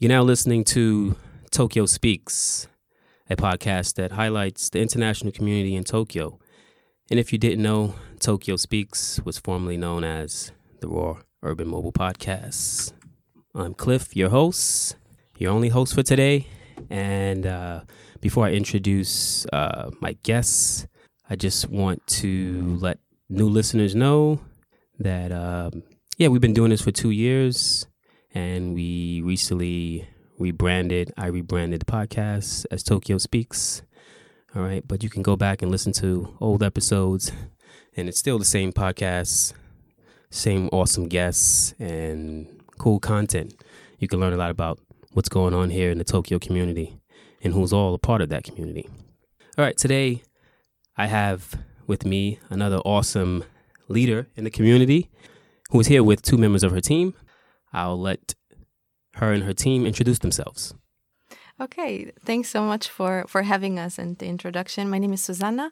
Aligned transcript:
You're 0.00 0.08
now 0.08 0.22
listening 0.22 0.64
to 0.64 1.14
Tokyo 1.50 1.84
Speaks, 1.84 2.66
a 3.28 3.36
podcast 3.36 3.96
that 3.96 4.12
highlights 4.12 4.70
the 4.70 4.80
international 4.80 5.30
community 5.30 5.76
in 5.76 5.84
Tokyo. 5.84 6.38
And 7.10 7.20
if 7.20 7.34
you 7.34 7.38
didn't 7.38 7.62
know, 7.62 7.96
Tokyo 8.18 8.56
Speaks 8.56 9.20
was 9.26 9.36
formerly 9.36 9.76
known 9.76 10.02
as 10.02 10.52
the 10.80 10.88
Raw 10.88 11.18
Urban 11.42 11.68
Mobile 11.68 11.92
Podcast. 11.92 12.94
I'm 13.54 13.74
Cliff, 13.74 14.16
your 14.16 14.30
host, 14.30 14.96
your 15.36 15.52
only 15.52 15.68
host 15.68 15.94
for 15.94 16.02
today. 16.02 16.46
And 16.88 17.46
uh, 17.46 17.82
before 18.22 18.46
I 18.46 18.52
introduce 18.52 19.44
uh, 19.52 19.90
my 20.00 20.16
guests, 20.22 20.86
I 21.28 21.36
just 21.36 21.68
want 21.68 22.06
to 22.06 22.78
let 22.80 23.00
new 23.28 23.50
listeners 23.50 23.94
know 23.94 24.40
that, 24.98 25.30
um, 25.30 25.82
yeah, 26.16 26.28
we've 26.28 26.40
been 26.40 26.54
doing 26.54 26.70
this 26.70 26.80
for 26.80 26.90
two 26.90 27.10
years 27.10 27.86
and 28.34 28.74
we 28.74 29.22
recently 29.22 30.08
rebranded. 30.38 31.12
I 31.16 31.26
rebranded 31.26 31.80
the 31.80 31.84
podcast 31.84 32.66
as 32.70 32.82
Tokyo 32.82 33.18
Speaks. 33.18 33.82
All 34.54 34.62
right, 34.62 34.86
but 34.86 35.02
you 35.02 35.10
can 35.10 35.22
go 35.22 35.36
back 35.36 35.62
and 35.62 35.70
listen 35.70 35.92
to 35.94 36.36
old 36.40 36.62
episodes, 36.62 37.30
and 37.96 38.08
it's 38.08 38.18
still 38.18 38.38
the 38.38 38.44
same 38.44 38.72
podcast, 38.72 39.52
same 40.30 40.68
awesome 40.72 41.08
guests, 41.08 41.74
and 41.78 42.62
cool 42.78 42.98
content. 42.98 43.54
You 43.98 44.08
can 44.08 44.18
learn 44.18 44.32
a 44.32 44.36
lot 44.36 44.50
about 44.50 44.80
what's 45.12 45.28
going 45.28 45.54
on 45.54 45.70
here 45.70 45.90
in 45.90 45.98
the 45.98 46.04
Tokyo 46.04 46.38
community 46.38 46.98
and 47.42 47.52
who's 47.52 47.72
all 47.72 47.94
a 47.94 47.98
part 47.98 48.22
of 48.22 48.28
that 48.30 48.44
community. 48.44 48.88
All 49.58 49.64
right, 49.64 49.76
today 49.76 50.22
I 50.96 51.06
have 51.06 51.54
with 51.86 52.04
me 52.04 52.38
another 52.48 52.78
awesome 52.78 53.44
leader 53.88 54.28
in 54.36 54.44
the 54.44 54.50
community 54.50 55.10
who 55.70 55.80
is 55.80 55.86
here 55.88 56.02
with 56.02 56.22
two 56.22 56.38
members 56.38 56.62
of 56.62 56.72
her 56.72 56.80
team. 56.80 57.14
I'll 57.72 57.98
let 57.98 58.34
her 59.14 59.32
and 59.32 59.44
her 59.44 59.52
team 59.52 59.86
introduce 59.86 60.18
themselves. 60.18 60.74
Okay, 61.60 62.10
thanks 62.24 62.48
so 62.48 62.62
much 62.62 62.88
for 62.88 63.24
for 63.28 63.42
having 63.42 63.78
us 63.78 63.98
and 63.98 64.16
the 64.18 64.26
introduction. 64.26 64.88
My 64.88 64.98
name 64.98 65.12
is 65.12 65.20
Suzana. 65.20 65.70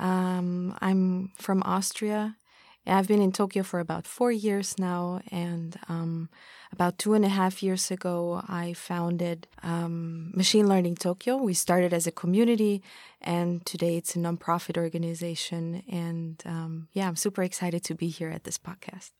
Um, 0.00 0.76
I'm 0.80 1.30
from 1.38 1.62
Austria. 1.64 2.36
I've 2.84 3.06
been 3.06 3.22
in 3.22 3.30
Tokyo 3.30 3.62
for 3.62 3.78
about 3.78 4.08
four 4.08 4.32
years 4.32 4.76
now, 4.76 5.20
and 5.30 5.78
um, 5.88 6.28
about 6.72 6.98
two 6.98 7.14
and 7.14 7.24
a 7.24 7.28
half 7.28 7.62
years 7.62 7.92
ago, 7.92 8.42
I 8.48 8.72
founded 8.72 9.46
um, 9.62 10.32
Machine 10.34 10.66
Learning 10.66 10.96
Tokyo. 10.96 11.36
We 11.36 11.54
started 11.54 11.92
as 11.92 12.08
a 12.08 12.10
community, 12.10 12.82
and 13.20 13.64
today 13.64 13.96
it's 13.96 14.16
a 14.16 14.18
nonprofit 14.18 14.76
organization. 14.76 15.84
And 15.88 16.42
um, 16.44 16.88
yeah, 16.92 17.06
I'm 17.06 17.14
super 17.14 17.44
excited 17.44 17.84
to 17.84 17.94
be 17.94 18.08
here 18.08 18.30
at 18.30 18.42
this 18.42 18.58
podcast. 18.58 19.10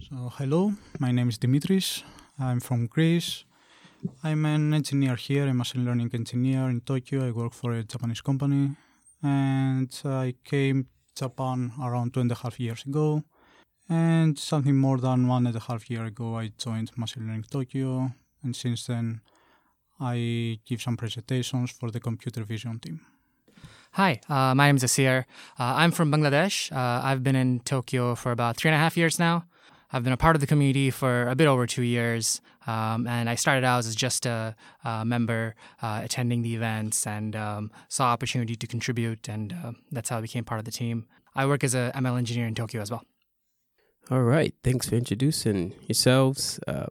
So, 0.00 0.30
hello, 0.38 0.72
my 1.00 1.10
name 1.10 1.28
is 1.28 1.38
Dimitris. 1.38 2.04
I'm 2.38 2.60
from 2.60 2.86
Greece. 2.86 3.44
I'm 4.22 4.46
an 4.46 4.72
engineer 4.72 5.16
here, 5.16 5.48
a 5.48 5.52
machine 5.52 5.84
learning 5.84 6.10
engineer 6.14 6.68
in 6.70 6.82
Tokyo. 6.82 7.26
I 7.26 7.32
work 7.32 7.52
for 7.52 7.72
a 7.72 7.82
Japanese 7.82 8.20
company, 8.20 8.76
and 9.22 9.90
I 10.04 10.34
came 10.44 10.84
to 11.16 11.24
Japan 11.24 11.72
around 11.82 12.14
two 12.14 12.20
and 12.20 12.30
a 12.30 12.36
half 12.36 12.60
years 12.60 12.84
ago. 12.86 13.24
And 13.88 14.38
something 14.38 14.76
more 14.76 14.98
than 14.98 15.26
one 15.26 15.48
and 15.48 15.56
a 15.56 15.60
half 15.60 15.90
year 15.90 16.04
ago, 16.04 16.36
I 16.38 16.52
joined 16.56 16.96
Machine 16.96 17.26
Learning 17.26 17.44
Tokyo, 17.50 18.12
and 18.44 18.54
since 18.54 18.86
then, 18.86 19.20
I 19.98 20.60
give 20.64 20.80
some 20.80 20.96
presentations 20.96 21.72
for 21.72 21.90
the 21.90 21.98
computer 21.98 22.44
vision 22.44 22.78
team. 22.78 23.00
Hi, 23.92 24.20
uh, 24.28 24.54
my 24.54 24.68
name 24.68 24.76
is 24.76 24.84
Asir. 24.84 25.26
Uh, 25.58 25.74
I'm 25.76 25.90
from 25.90 26.12
Bangladesh. 26.12 26.70
Uh, 26.70 27.00
I've 27.02 27.24
been 27.24 27.34
in 27.34 27.60
Tokyo 27.60 28.14
for 28.14 28.30
about 28.30 28.56
three 28.56 28.70
and 28.70 28.76
a 28.76 28.78
half 28.78 28.96
years 28.96 29.18
now. 29.18 29.46
I've 29.90 30.04
been 30.04 30.12
a 30.12 30.18
part 30.18 30.36
of 30.36 30.40
the 30.40 30.46
community 30.46 30.90
for 30.90 31.28
a 31.28 31.34
bit 31.34 31.46
over 31.46 31.66
two 31.66 31.82
years, 31.82 32.42
um, 32.66 33.06
and 33.06 33.28
I 33.30 33.36
started 33.36 33.64
out 33.64 33.78
as 33.78 33.94
just 33.94 34.26
a, 34.26 34.54
a 34.84 35.04
member 35.04 35.54
uh, 35.80 36.02
attending 36.04 36.42
the 36.42 36.54
events 36.54 37.06
and 37.06 37.34
um, 37.34 37.70
saw 37.88 38.12
opportunity 38.12 38.54
to 38.54 38.66
contribute, 38.66 39.28
and 39.28 39.52
uh, 39.52 39.72
that's 39.90 40.10
how 40.10 40.18
I 40.18 40.20
became 40.20 40.44
part 40.44 40.58
of 40.58 40.66
the 40.66 40.70
team. 40.70 41.06
I 41.34 41.46
work 41.46 41.64
as 41.64 41.74
a 41.74 41.90
ML 41.94 42.18
engineer 42.18 42.46
in 42.46 42.54
Tokyo 42.54 42.82
as 42.82 42.90
well. 42.90 43.02
All 44.10 44.22
right, 44.22 44.54
thanks 44.62 44.88
for 44.88 44.96
introducing 44.96 45.74
yourselves. 45.86 46.60
Uh, 46.66 46.86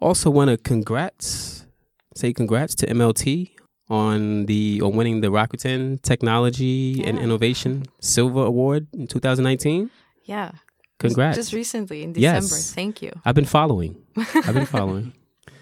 also, 0.00 0.30
want 0.30 0.50
to 0.50 0.56
congrats, 0.56 1.66
say 2.14 2.32
congrats 2.32 2.74
to 2.76 2.86
MLT 2.86 3.52
on 3.88 4.46
the 4.46 4.80
on 4.82 4.94
winning 4.94 5.20
the 5.20 5.28
Rakuten 5.28 6.00
Technology 6.02 6.96
yeah. 6.98 7.08
and 7.08 7.18
Innovation 7.18 7.84
Silver 8.00 8.44
Award 8.44 8.86
in 8.92 9.06
2019. 9.06 9.90
Yeah, 10.24 10.52
Congrats. 10.98 11.36
Just 11.36 11.52
recently 11.52 12.02
in 12.02 12.12
December. 12.12 12.54
Yes. 12.54 12.72
Thank 12.72 13.02
you. 13.02 13.12
I've 13.24 13.34
been 13.34 13.44
following. 13.44 13.96
I've 14.16 14.54
been 14.54 14.66
following. 14.66 15.12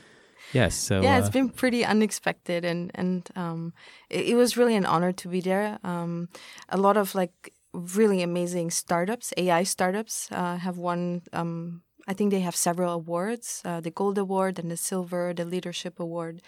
yes. 0.52 0.74
So 0.74 1.00
yeah, 1.00 1.18
it's 1.18 1.28
uh, 1.28 1.32
been 1.32 1.48
pretty 1.48 1.84
unexpected, 1.84 2.64
and 2.64 2.90
and 2.94 3.28
um, 3.34 3.72
it, 4.10 4.28
it, 4.28 4.34
was 4.34 4.56
really 4.56 4.76
an 4.76 4.84
honor 4.84 5.12
to 5.12 5.28
be 5.28 5.40
there. 5.40 5.78
Um, 5.82 6.28
a 6.68 6.76
lot 6.76 6.96
of 6.96 7.14
like 7.14 7.54
really 7.72 8.22
amazing 8.22 8.70
startups, 8.70 9.32
AI 9.36 9.62
startups, 9.62 10.28
uh, 10.30 10.56
have 10.56 10.76
won. 10.76 11.22
Um, 11.32 11.82
I 12.06 12.14
think 12.14 12.30
they 12.30 12.40
have 12.40 12.56
several 12.56 12.92
awards: 12.92 13.62
uh, 13.64 13.80
the 13.80 13.90
Gold 13.90 14.18
Award 14.18 14.58
and 14.58 14.70
the 14.70 14.76
Silver, 14.76 15.32
the 15.34 15.46
Leadership 15.46 15.98
Award, 15.98 16.42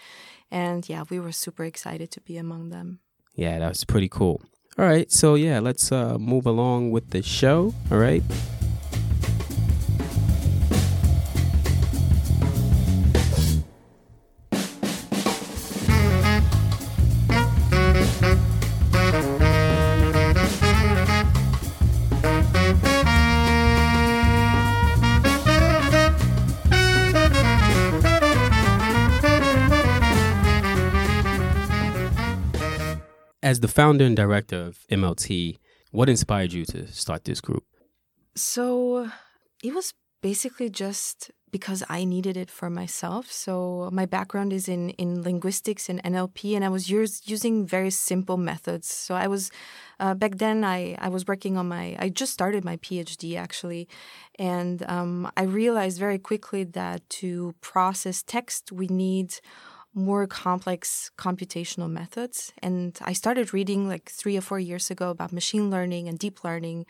and 0.51 0.87
yeah, 0.89 1.05
we 1.09 1.19
were 1.19 1.33
super 1.33 1.65
excited 1.65 2.11
to 2.11 2.21
be 2.21 2.37
among 2.37 2.69
them. 2.69 3.01
Yeah, 3.34 3.59
that 3.59 3.69
was 3.71 3.84
pretty 3.84 4.09
cool. 4.09 4.43
All 4.77 4.84
right, 4.84 5.11
so 5.11 5.37
yeah, 5.37 5.61
let's 5.61 5.91
uh, 5.91 6.19
move 6.19 6.47
along 6.47 6.91
with 6.91 7.11
the 7.11 7.22
show. 7.22 7.72
All 7.91 7.99
right. 7.99 8.22
As 33.54 33.60
the 33.60 33.69
founder 33.69 34.04
and 34.04 34.16
director 34.16 34.60
of 34.66 34.78
MLT, 34.91 35.59
what 35.92 36.09
inspired 36.09 36.53
you 36.53 36.65
to 36.65 36.88
start 36.88 37.25
this 37.25 37.41
group? 37.41 37.65
So 38.34 39.09
it 39.62 39.72
was 39.72 39.94
basically 40.22 40.70
just 40.70 41.31
because 41.53 41.84
I 41.88 42.04
needed 42.04 42.37
it 42.37 42.50
for 42.50 42.69
myself. 42.69 43.31
So 43.31 43.88
my 43.92 44.06
background 44.16 44.53
is 44.53 44.66
in 44.75 44.91
in 45.03 45.22
linguistics 45.22 45.88
and 45.88 46.03
NLP, 46.03 46.56
and 46.56 46.65
I 46.65 46.70
was 46.76 46.84
use, 46.91 47.15
using 47.34 47.54
very 47.76 47.92
simple 48.10 48.38
methods. 48.50 48.88
So 49.06 49.15
I 49.25 49.28
was 49.28 49.42
uh, 50.00 50.15
back 50.22 50.32
then 50.44 50.65
I 50.76 50.78
I 51.06 51.09
was 51.16 51.22
working 51.32 51.54
on 51.60 51.66
my 51.76 51.84
I 52.04 52.06
just 52.21 52.32
started 52.32 52.65
my 52.65 52.76
PhD 52.84 53.25
actually, 53.44 53.84
and 54.54 54.76
um, 54.97 55.31
I 55.42 55.44
realized 55.62 55.98
very 56.06 56.21
quickly 56.31 56.62
that 56.81 56.98
to 57.21 57.54
process 57.71 58.25
text 58.36 58.72
we 58.81 58.86
need 58.88 59.28
more 59.94 60.27
complex 60.27 61.10
computational 61.16 61.91
methods. 61.91 62.53
And 62.59 62.99
I 63.03 63.12
started 63.12 63.55
reading 63.55 63.88
like 63.88 64.10
three 64.10 64.37
or 64.37 64.41
four 64.41 64.59
years 64.59 64.91
ago 64.91 65.10
about 65.10 65.32
machine 65.32 65.71
learning 65.71 66.09
and 66.09 66.19
deep 66.19 66.44
learning. 66.44 66.87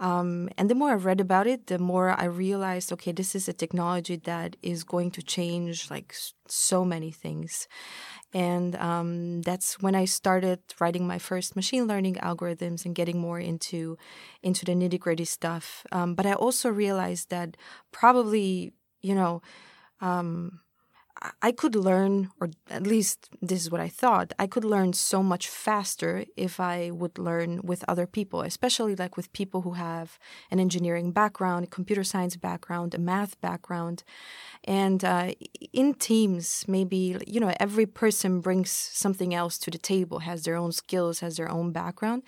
Um, 0.00 0.48
and 0.56 0.70
the 0.70 0.76
more 0.76 0.90
I 0.90 0.94
read 0.94 1.20
about 1.20 1.48
it, 1.48 1.66
the 1.66 1.78
more 1.78 2.10
I 2.10 2.24
realized, 2.26 2.92
okay, 2.92 3.10
this 3.10 3.34
is 3.34 3.48
a 3.48 3.52
technology 3.52 4.14
that 4.14 4.56
is 4.62 4.84
going 4.84 5.10
to 5.12 5.22
change 5.22 5.90
like 5.90 6.14
so 6.46 6.84
many 6.84 7.10
things. 7.10 7.66
And 8.32 8.76
um, 8.76 9.42
that's 9.42 9.80
when 9.80 9.96
I 9.96 10.04
started 10.04 10.60
writing 10.78 11.06
my 11.06 11.18
first 11.18 11.56
machine 11.56 11.86
learning 11.88 12.16
algorithms 12.16 12.84
and 12.84 12.94
getting 12.94 13.18
more 13.18 13.40
into 13.40 13.96
into 14.42 14.64
the 14.64 14.72
nitty 14.72 15.00
gritty 15.00 15.24
stuff. 15.24 15.84
Um, 15.90 16.14
but 16.14 16.26
I 16.26 16.34
also 16.34 16.68
realized 16.68 17.30
that 17.30 17.56
probably, 17.90 18.72
you 19.00 19.14
know, 19.14 19.42
um, 20.00 20.60
I 21.42 21.52
could 21.52 21.74
learn, 21.74 22.30
or 22.40 22.50
at 22.70 22.84
least 22.86 23.28
this 23.42 23.60
is 23.60 23.70
what 23.70 23.80
I 23.80 23.88
thought, 23.88 24.32
I 24.38 24.46
could 24.46 24.64
learn 24.64 24.92
so 24.92 25.22
much 25.22 25.48
faster 25.48 26.24
if 26.36 26.60
I 26.60 26.90
would 26.90 27.18
learn 27.18 27.60
with 27.64 27.84
other 27.88 28.06
people, 28.06 28.42
especially 28.42 28.94
like 28.94 29.16
with 29.16 29.32
people 29.32 29.62
who 29.62 29.72
have 29.72 30.18
an 30.50 30.60
engineering 30.60 31.10
background, 31.10 31.64
a 31.64 31.68
computer 31.68 32.04
science 32.04 32.36
background, 32.36 32.94
a 32.94 32.98
math 32.98 33.40
background. 33.40 34.04
And 34.64 35.04
uh, 35.04 35.32
in 35.72 35.94
teams, 35.94 36.64
maybe, 36.68 37.16
you 37.26 37.40
know, 37.40 37.52
every 37.58 37.86
person 37.86 38.40
brings 38.40 38.70
something 38.70 39.34
else 39.34 39.58
to 39.58 39.70
the 39.70 39.78
table, 39.78 40.20
has 40.20 40.42
their 40.42 40.56
own 40.56 40.72
skills, 40.72 41.20
has 41.20 41.36
their 41.36 41.50
own 41.50 41.72
background. 41.72 42.22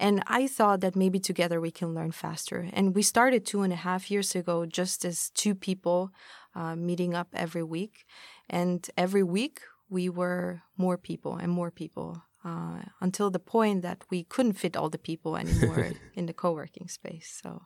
And 0.00 0.22
I 0.26 0.46
thought 0.46 0.80
that 0.80 0.96
maybe 0.96 1.20
together 1.20 1.60
we 1.60 1.70
can 1.70 1.94
learn 1.94 2.12
faster. 2.12 2.68
And 2.72 2.94
we 2.94 3.02
started 3.02 3.44
two 3.44 3.62
and 3.62 3.72
a 3.72 3.76
half 3.76 4.10
years 4.10 4.34
ago 4.34 4.66
just 4.66 5.04
as 5.04 5.30
two 5.30 5.54
people 5.54 6.10
uh, 6.54 6.76
meeting 6.76 7.14
up 7.14 7.28
every 7.34 7.62
week. 7.62 8.04
And 8.48 8.88
every 8.96 9.22
week 9.22 9.60
we 9.88 10.08
were 10.08 10.62
more 10.76 10.96
people 10.96 11.36
and 11.36 11.50
more 11.52 11.70
people 11.70 12.22
uh, 12.44 12.82
until 13.00 13.30
the 13.30 13.38
point 13.38 13.82
that 13.82 14.04
we 14.10 14.24
couldn't 14.24 14.54
fit 14.54 14.76
all 14.76 14.90
the 14.90 14.98
people 14.98 15.36
anymore 15.36 15.92
in 16.14 16.26
the 16.26 16.32
co 16.32 16.52
working 16.52 16.88
space. 16.88 17.40
So 17.42 17.62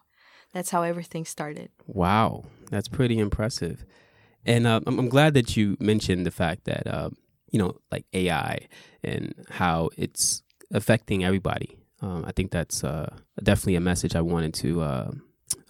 that's 0.52 0.70
how 0.70 0.82
everything 0.82 1.24
started. 1.24 1.70
Wow, 1.86 2.44
that's 2.70 2.88
pretty 2.88 3.18
impressive. 3.18 3.84
And 4.44 4.66
uh, 4.66 4.80
I'm, 4.86 4.98
I'm 4.98 5.08
glad 5.08 5.34
that 5.34 5.56
you 5.56 5.76
mentioned 5.80 6.24
the 6.24 6.30
fact 6.30 6.64
that, 6.64 6.86
uh, 6.86 7.10
you 7.50 7.58
know, 7.58 7.76
like 7.90 8.06
AI 8.12 8.68
and 9.02 9.34
how 9.50 9.90
it's 9.96 10.42
affecting 10.72 11.24
everybody. 11.24 11.78
Um, 12.00 12.24
I 12.26 12.32
think 12.32 12.50
that's 12.50 12.84
uh, 12.84 13.16
definitely 13.42 13.76
a 13.76 13.80
message 13.80 14.14
I 14.14 14.20
wanted 14.20 14.54
to 14.54 14.82
uh, 14.82 15.10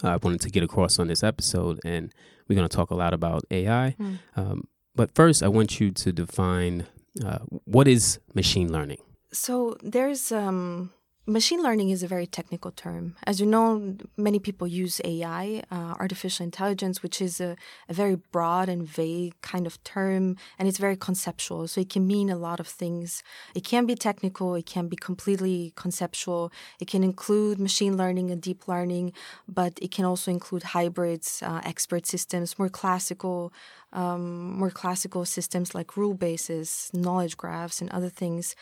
I 0.03 0.17
wanted 0.17 0.41
to 0.41 0.49
get 0.49 0.63
across 0.63 0.99
on 0.99 1.07
this 1.07 1.23
episode, 1.23 1.79
and 1.83 2.13
we're 2.47 2.55
going 2.55 2.67
to 2.67 2.75
talk 2.75 2.91
a 2.91 2.95
lot 2.95 3.13
about 3.13 3.43
AI. 3.51 3.95
Mm. 3.99 4.19
Um, 4.35 4.67
but 4.95 5.13
first, 5.13 5.43
I 5.43 5.47
want 5.47 5.79
you 5.79 5.91
to 5.91 6.11
define 6.11 6.85
uh, 7.23 7.39
what 7.65 7.87
is 7.87 8.19
machine 8.33 8.71
learning. 8.71 8.99
So 9.31 9.77
there's 9.81 10.31
um, 10.31 10.91
machine 11.27 11.61
learning 11.61 11.89
is 11.89 12.03
a 12.03 12.07
very 12.07 12.25
technical 12.25 12.71
term. 12.71 13.15
As 13.25 13.39
you 13.41 13.45
know, 13.45 13.95
many 14.15 14.39
people 14.39 14.65
use 14.65 15.01
AI, 15.03 15.61
uh, 15.69 15.95
artificial 15.99 16.45
intelligence, 16.45 17.03
which 17.03 17.21
is 17.21 17.41
a, 17.41 17.57
a, 17.89 17.93
very 17.93 18.15
broad 18.15 18.69
and 18.69 18.87
vague 18.87 19.39
kind 19.41 19.67
of 19.67 19.83
term, 19.83 20.37
and 20.57 20.67
it's 20.67 20.77
very 20.77 20.95
conceptual. 20.95 21.67
So 21.67 21.81
it 21.81 21.89
can 21.89 22.07
mean 22.07 22.29
a 22.29 22.37
lot 22.37 22.61
of 22.61 22.67
things. 22.67 23.23
It 23.53 23.65
can 23.65 23.85
be 23.85 23.95
technical, 23.95 24.55
it 24.55 24.65
can 24.65 24.87
be 24.87 24.95
completely 24.95 25.73
conceptual, 25.75 26.51
it 26.79 26.87
can 26.87 27.03
include 27.03 27.59
machine 27.59 27.97
learning 27.97 28.31
and 28.31 28.41
deep 28.41 28.67
learning, 28.67 29.11
but 29.47 29.77
it 29.81 29.91
can 29.91 30.05
also 30.05 30.31
include 30.31 30.63
hybrids, 30.63 31.43
uh, 31.43 31.61
expert 31.65 32.05
systems, 32.05 32.57
more 32.57 32.69
classical 32.69 33.51
um, 33.93 34.57
more 34.57 34.69
classical 34.69 35.25
systems 35.25 35.73
like 35.73 35.95
rule 35.95 36.13
bases, 36.13 36.89
knowledge 36.93 37.37
graphs, 37.37 37.81
and 37.81 37.89
other 37.91 38.09
things. 38.09 38.55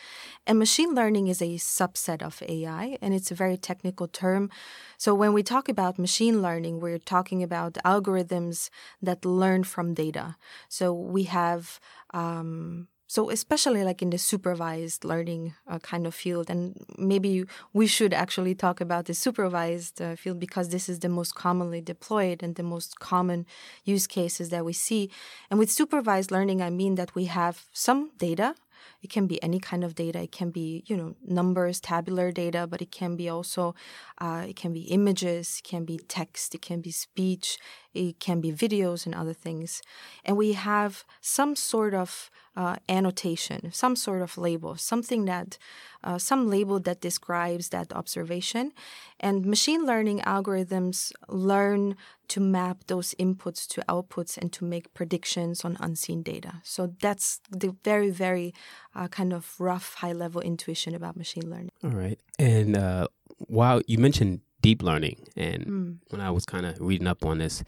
And 0.46 0.58
machine 0.58 0.94
learning 0.94 1.28
is 1.28 1.42
a 1.42 1.56
subset 1.56 2.22
of 2.22 2.42
AI, 2.48 2.98
and 3.02 3.12
it's 3.14 3.30
a 3.30 3.34
very 3.34 3.56
technical 3.56 4.08
term. 4.08 4.50
So 4.98 5.14
when 5.14 5.32
we 5.32 5.42
talk 5.42 5.68
about 5.68 5.98
machine 5.98 6.42
learning, 6.42 6.80
we're 6.80 6.98
talking 6.98 7.42
about 7.42 7.74
algorithms 7.84 8.70
that 9.02 9.24
learn 9.24 9.64
from 9.64 9.94
data. 9.94 10.36
So 10.68 10.92
we 10.92 11.24
have 11.24 11.80
um, 12.14 12.88
so 13.06 13.30
especially 13.30 13.84
like 13.84 14.02
in 14.02 14.10
the 14.10 14.18
supervised 14.18 15.04
learning 15.04 15.54
uh, 15.68 15.78
kind 15.78 16.06
of 16.06 16.14
field 16.14 16.50
and 16.50 16.84
maybe 16.98 17.44
we 17.72 17.86
should 17.86 18.12
actually 18.12 18.54
talk 18.54 18.80
about 18.80 19.04
the 19.06 19.14
supervised 19.14 20.00
uh, 20.02 20.16
field 20.16 20.40
because 20.40 20.70
this 20.70 20.88
is 20.88 21.00
the 21.00 21.08
most 21.08 21.34
commonly 21.34 21.80
deployed 21.80 22.42
and 22.42 22.56
the 22.56 22.62
most 22.62 22.98
common 22.98 23.46
use 23.84 24.06
cases 24.06 24.48
that 24.50 24.64
we 24.64 24.72
see. 24.72 25.10
And 25.50 25.58
with 25.58 25.70
supervised 25.70 26.30
learning 26.30 26.62
i 26.62 26.70
mean 26.70 26.96
that 26.96 27.14
we 27.14 27.26
have 27.26 27.66
some 27.72 28.10
data. 28.18 28.54
It 29.02 29.10
can 29.10 29.26
be 29.26 29.42
any 29.42 29.60
kind 29.60 29.84
of 29.84 29.94
data. 29.94 30.22
It 30.22 30.32
can 30.32 30.50
be 30.50 30.82
you 30.86 30.96
know 30.96 31.14
numbers 31.24 31.80
tabular 31.80 32.32
data 32.32 32.66
but 32.66 32.82
it 32.82 32.90
can 32.90 33.16
be 33.16 33.28
also 33.28 33.74
uh, 34.18 34.44
it 34.48 34.56
can 34.56 34.72
be 34.72 34.82
images 34.82 35.60
it 35.60 35.68
can 35.68 35.84
be 35.84 35.98
text 36.08 36.54
it 36.54 36.62
can 36.62 36.80
be 36.80 36.90
speech 36.90 37.58
it 37.96 38.20
can 38.26 38.40
be 38.40 38.52
videos 38.52 39.06
and 39.06 39.14
other 39.14 39.34
things 39.34 39.82
and 40.24 40.36
we 40.36 40.52
have 40.52 41.04
some 41.20 41.56
sort 41.56 41.94
of 41.94 42.30
uh, 42.56 42.76
annotation, 42.88 43.70
some 43.70 43.94
sort 43.94 44.22
of 44.22 44.38
label, 44.38 44.76
something 44.76 45.26
that, 45.26 45.58
uh, 46.02 46.16
some 46.16 46.48
label 46.48 46.80
that 46.80 47.02
describes 47.02 47.68
that 47.68 47.92
observation. 47.92 48.72
And 49.20 49.44
machine 49.44 49.84
learning 49.84 50.20
algorithms 50.20 51.12
learn 51.28 51.96
to 52.28 52.40
map 52.40 52.78
those 52.86 53.14
inputs 53.20 53.66
to 53.68 53.82
outputs 53.88 54.38
and 54.38 54.50
to 54.54 54.64
make 54.64 54.94
predictions 54.94 55.66
on 55.66 55.76
unseen 55.80 56.22
data. 56.22 56.52
So 56.64 56.94
that's 57.02 57.40
the 57.50 57.76
very, 57.84 58.10
very 58.10 58.54
uh, 58.94 59.08
kind 59.08 59.32
of 59.34 59.54
rough, 59.60 59.94
high 59.96 60.14
level 60.14 60.40
intuition 60.40 60.94
about 60.94 61.14
machine 61.16 61.50
learning. 61.50 61.72
All 61.84 61.90
right. 61.90 62.18
And 62.38 62.74
uh, 62.76 63.08
while 63.48 63.82
you 63.86 63.98
mentioned 63.98 64.40
deep 64.62 64.82
learning, 64.82 65.28
and 65.36 65.66
Mm. 65.66 65.98
when 66.08 66.20
I 66.22 66.30
was 66.30 66.46
kind 66.46 66.64
of 66.64 66.80
reading 66.80 67.06
up 67.06 67.22
on 67.24 67.36
this, 67.38 67.62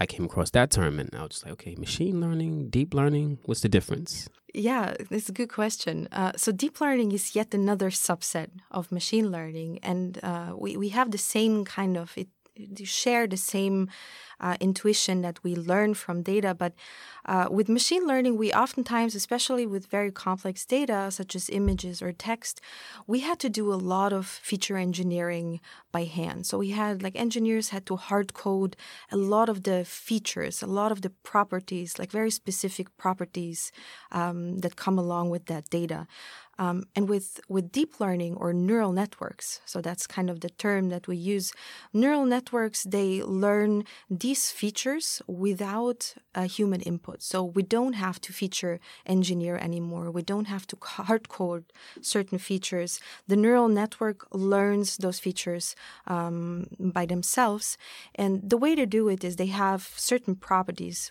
I 0.00 0.06
came 0.06 0.24
across 0.24 0.50
that 0.50 0.70
term 0.70 0.98
and 0.98 1.08
I 1.14 1.22
was 1.22 1.30
just 1.30 1.44
like, 1.44 1.52
okay, 1.52 1.74
machine 1.76 2.20
learning, 2.20 2.70
deep 2.70 2.94
learning, 2.94 3.38
what's 3.44 3.60
the 3.60 3.68
difference? 3.68 4.28
Yeah, 4.52 4.94
it's 5.10 5.28
a 5.28 5.32
good 5.32 5.48
question. 5.50 6.08
Uh, 6.12 6.32
so 6.36 6.52
deep 6.52 6.80
learning 6.80 7.12
is 7.12 7.34
yet 7.34 7.54
another 7.54 7.90
subset 7.90 8.48
of 8.70 8.92
machine 8.92 9.30
learning, 9.32 9.80
and 9.82 10.20
uh, 10.22 10.54
we 10.56 10.76
we 10.76 10.90
have 10.90 11.10
the 11.10 11.18
same 11.18 11.64
kind 11.64 11.96
of 11.96 12.12
it. 12.16 12.28
You 12.56 12.86
share 12.86 13.26
the 13.26 13.36
same 13.36 13.88
uh, 14.40 14.56
intuition 14.60 15.22
that 15.22 15.42
we 15.42 15.56
learn 15.56 15.94
from 15.94 16.22
data, 16.22 16.54
but 16.54 16.72
uh, 17.24 17.48
with 17.50 17.68
machine 17.68 18.06
learning, 18.06 18.36
we 18.36 18.52
oftentimes, 18.52 19.16
especially 19.16 19.66
with 19.66 19.86
very 19.86 20.12
complex 20.12 20.64
data 20.64 21.10
such 21.10 21.34
as 21.34 21.50
images 21.50 22.00
or 22.00 22.12
text, 22.12 22.60
we 23.08 23.20
had 23.20 23.40
to 23.40 23.48
do 23.48 23.72
a 23.72 23.74
lot 23.74 24.12
of 24.12 24.26
feature 24.26 24.76
engineering 24.76 25.60
by 25.90 26.04
hand. 26.04 26.46
So 26.46 26.58
we 26.58 26.70
had 26.70 27.02
like 27.02 27.16
engineers 27.16 27.70
had 27.70 27.86
to 27.86 27.96
hard 27.96 28.34
code 28.34 28.76
a 29.10 29.16
lot 29.16 29.48
of 29.48 29.64
the 29.64 29.84
features, 29.84 30.62
a 30.62 30.66
lot 30.66 30.92
of 30.92 31.02
the 31.02 31.10
properties, 31.10 31.98
like 31.98 32.12
very 32.12 32.30
specific 32.30 32.96
properties 32.96 33.72
um, 34.12 34.58
that 34.58 34.76
come 34.76 34.96
along 34.98 35.30
with 35.30 35.46
that 35.46 35.70
data. 35.70 36.06
Um, 36.58 36.84
and 36.94 37.08
with, 37.08 37.40
with 37.48 37.72
deep 37.72 38.00
learning 38.00 38.36
or 38.36 38.52
neural 38.52 38.92
networks, 38.92 39.60
so 39.64 39.80
that's 39.80 40.06
kind 40.06 40.30
of 40.30 40.40
the 40.40 40.50
term 40.50 40.88
that 40.90 41.08
we 41.08 41.16
use, 41.16 41.52
neural 41.92 42.24
networks, 42.24 42.84
they 42.84 43.22
learn 43.22 43.84
these 44.08 44.50
features 44.50 45.20
without 45.26 46.14
a 46.34 46.46
human 46.46 46.80
input. 46.80 47.22
So 47.22 47.42
we 47.42 47.62
don't 47.62 47.94
have 47.94 48.20
to 48.22 48.32
feature 48.32 48.80
engineer 49.06 49.56
anymore. 49.56 50.10
We 50.10 50.22
don't 50.22 50.46
have 50.46 50.66
to 50.68 50.76
hard 50.82 51.28
code 51.28 51.64
certain 52.00 52.38
features. 52.38 53.00
The 53.28 53.36
neural 53.36 53.68
network 53.68 54.26
learns 54.32 54.96
those 54.98 55.18
features 55.18 55.76
um, 56.06 56.66
by 56.78 57.06
themselves. 57.06 57.76
And 58.14 58.48
the 58.48 58.56
way 58.56 58.74
to 58.74 58.86
do 58.86 59.08
it 59.08 59.24
is 59.24 59.36
they 59.36 59.46
have 59.46 59.90
certain 59.96 60.34
properties. 60.34 61.10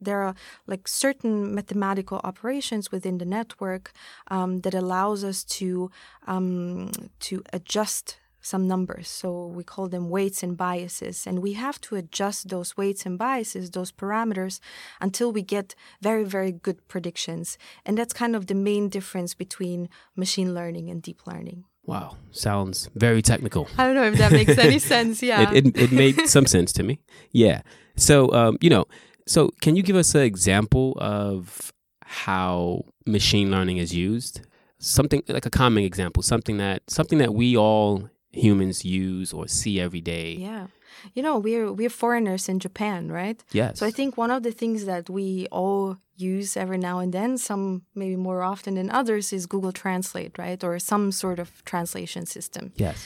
There 0.00 0.22
are 0.22 0.34
like 0.66 0.88
certain 0.88 1.54
mathematical 1.54 2.20
operations 2.24 2.90
within 2.90 3.18
the 3.18 3.24
network 3.24 3.92
um, 4.28 4.61
that 4.62 4.74
allows 4.74 5.24
us 5.24 5.44
to 5.44 5.90
um, 6.26 6.90
to 7.20 7.42
adjust 7.52 8.18
some 8.42 8.66
numbers. 8.66 9.08
So 9.08 9.46
we 9.46 9.64
call 9.64 9.88
them 9.88 10.10
weights 10.10 10.42
and 10.42 10.56
biases. 10.56 11.26
And 11.26 11.38
we 11.38 11.54
have 11.54 11.80
to 11.82 11.96
adjust 11.96 12.48
those 12.48 12.76
weights 12.76 13.06
and 13.06 13.16
biases, 13.16 13.70
those 13.70 13.92
parameters, 13.92 14.58
until 15.00 15.32
we 15.32 15.42
get 15.42 15.74
very, 16.00 16.24
very 16.24 16.52
good 16.52 16.86
predictions. 16.88 17.56
And 17.86 17.96
that's 17.96 18.12
kind 18.12 18.36
of 18.36 18.48
the 18.48 18.54
main 18.54 18.88
difference 18.88 19.32
between 19.34 19.88
machine 20.16 20.54
learning 20.54 20.90
and 20.90 21.00
deep 21.00 21.26
learning. 21.26 21.64
Wow, 21.84 22.16
sounds 22.30 22.88
very 22.94 23.22
technical. 23.22 23.68
I 23.76 23.86
don't 23.86 23.94
know 23.94 24.04
if 24.04 24.18
that 24.18 24.32
makes 24.32 24.58
any 24.58 24.78
sense. 24.92 25.22
Yeah. 25.22 25.50
It, 25.52 25.66
it, 25.66 25.78
it 25.78 25.92
made 25.92 26.28
some 26.28 26.46
sense 26.46 26.72
to 26.74 26.82
me. 26.82 27.00
Yeah. 27.30 27.62
So, 27.96 28.32
um, 28.32 28.58
you 28.60 28.70
know, 28.70 28.86
so 29.26 29.50
can 29.60 29.76
you 29.76 29.82
give 29.82 29.96
us 29.96 30.14
an 30.14 30.22
example 30.22 30.96
of 30.98 31.72
how 32.04 32.82
machine 33.06 33.50
learning 33.50 33.78
is 33.78 33.94
used? 33.94 34.42
Something 34.82 35.22
like 35.28 35.46
a 35.46 35.50
common 35.50 35.84
example, 35.84 36.22
something 36.22 36.56
that 36.58 36.82
something 36.88 37.18
that 37.18 37.34
we 37.34 37.56
all 37.56 38.10
humans 38.32 38.84
use 38.84 39.32
or 39.32 39.46
see 39.46 39.80
every 39.80 40.00
day. 40.00 40.36
Yeah. 40.38 40.66
You 41.14 41.22
know, 41.22 41.38
we're 41.38 41.72
we're 41.72 41.90
foreigners 41.90 42.48
in 42.48 42.58
Japan, 42.58 43.10
right? 43.10 43.42
Yes. 43.52 43.78
So 43.78 43.86
I 43.86 43.90
think 43.90 44.16
one 44.16 44.30
of 44.30 44.42
the 44.42 44.52
things 44.52 44.84
that 44.84 45.08
we 45.08 45.46
all 45.50 45.96
use 46.16 46.56
every 46.56 46.78
now 46.78 46.98
and 46.98 47.12
then, 47.12 47.38
some 47.38 47.82
maybe 47.94 48.16
more 48.16 48.42
often 48.42 48.74
than 48.74 48.90
others, 48.90 49.32
is 49.32 49.46
Google 49.46 49.72
Translate, 49.72 50.36
right? 50.38 50.62
Or 50.62 50.78
some 50.78 51.12
sort 51.12 51.38
of 51.38 51.64
translation 51.64 52.26
system. 52.26 52.72
Yes. 52.76 52.98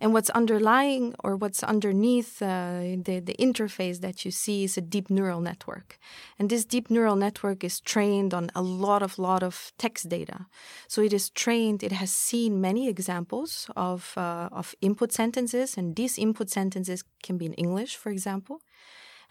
And 0.00 0.12
what's 0.12 0.30
underlying 0.30 1.14
or 1.24 1.36
what's 1.36 1.62
underneath 1.62 2.42
uh, 2.42 2.96
the, 3.02 3.20
the 3.24 3.36
interface 3.38 4.00
that 4.00 4.24
you 4.24 4.30
see 4.30 4.64
is 4.64 4.76
a 4.76 4.80
deep 4.80 5.10
neural 5.10 5.40
network. 5.40 5.98
And 6.38 6.50
this 6.50 6.64
deep 6.64 6.90
neural 6.90 7.16
network 7.16 7.64
is 7.64 7.80
trained 7.80 8.34
on 8.34 8.50
a 8.54 8.62
lot 8.62 9.02
of 9.02 9.18
lot 9.18 9.42
of 9.42 9.72
text 9.78 10.08
data. 10.08 10.46
So 10.88 11.02
it 11.02 11.12
is 11.12 11.30
trained, 11.30 11.82
it 11.82 11.92
has 11.92 12.10
seen 12.10 12.60
many 12.60 12.88
examples 12.88 13.70
of, 13.76 14.12
uh, 14.16 14.48
of 14.52 14.74
input 14.80 15.12
sentences, 15.12 15.76
and 15.76 15.96
these 15.96 16.18
input 16.18 16.50
sentences 16.50 17.04
can 17.22 17.38
be 17.38 17.46
in 17.46 17.54
English, 17.54 17.96
for 17.96 18.10
example. 18.10 18.60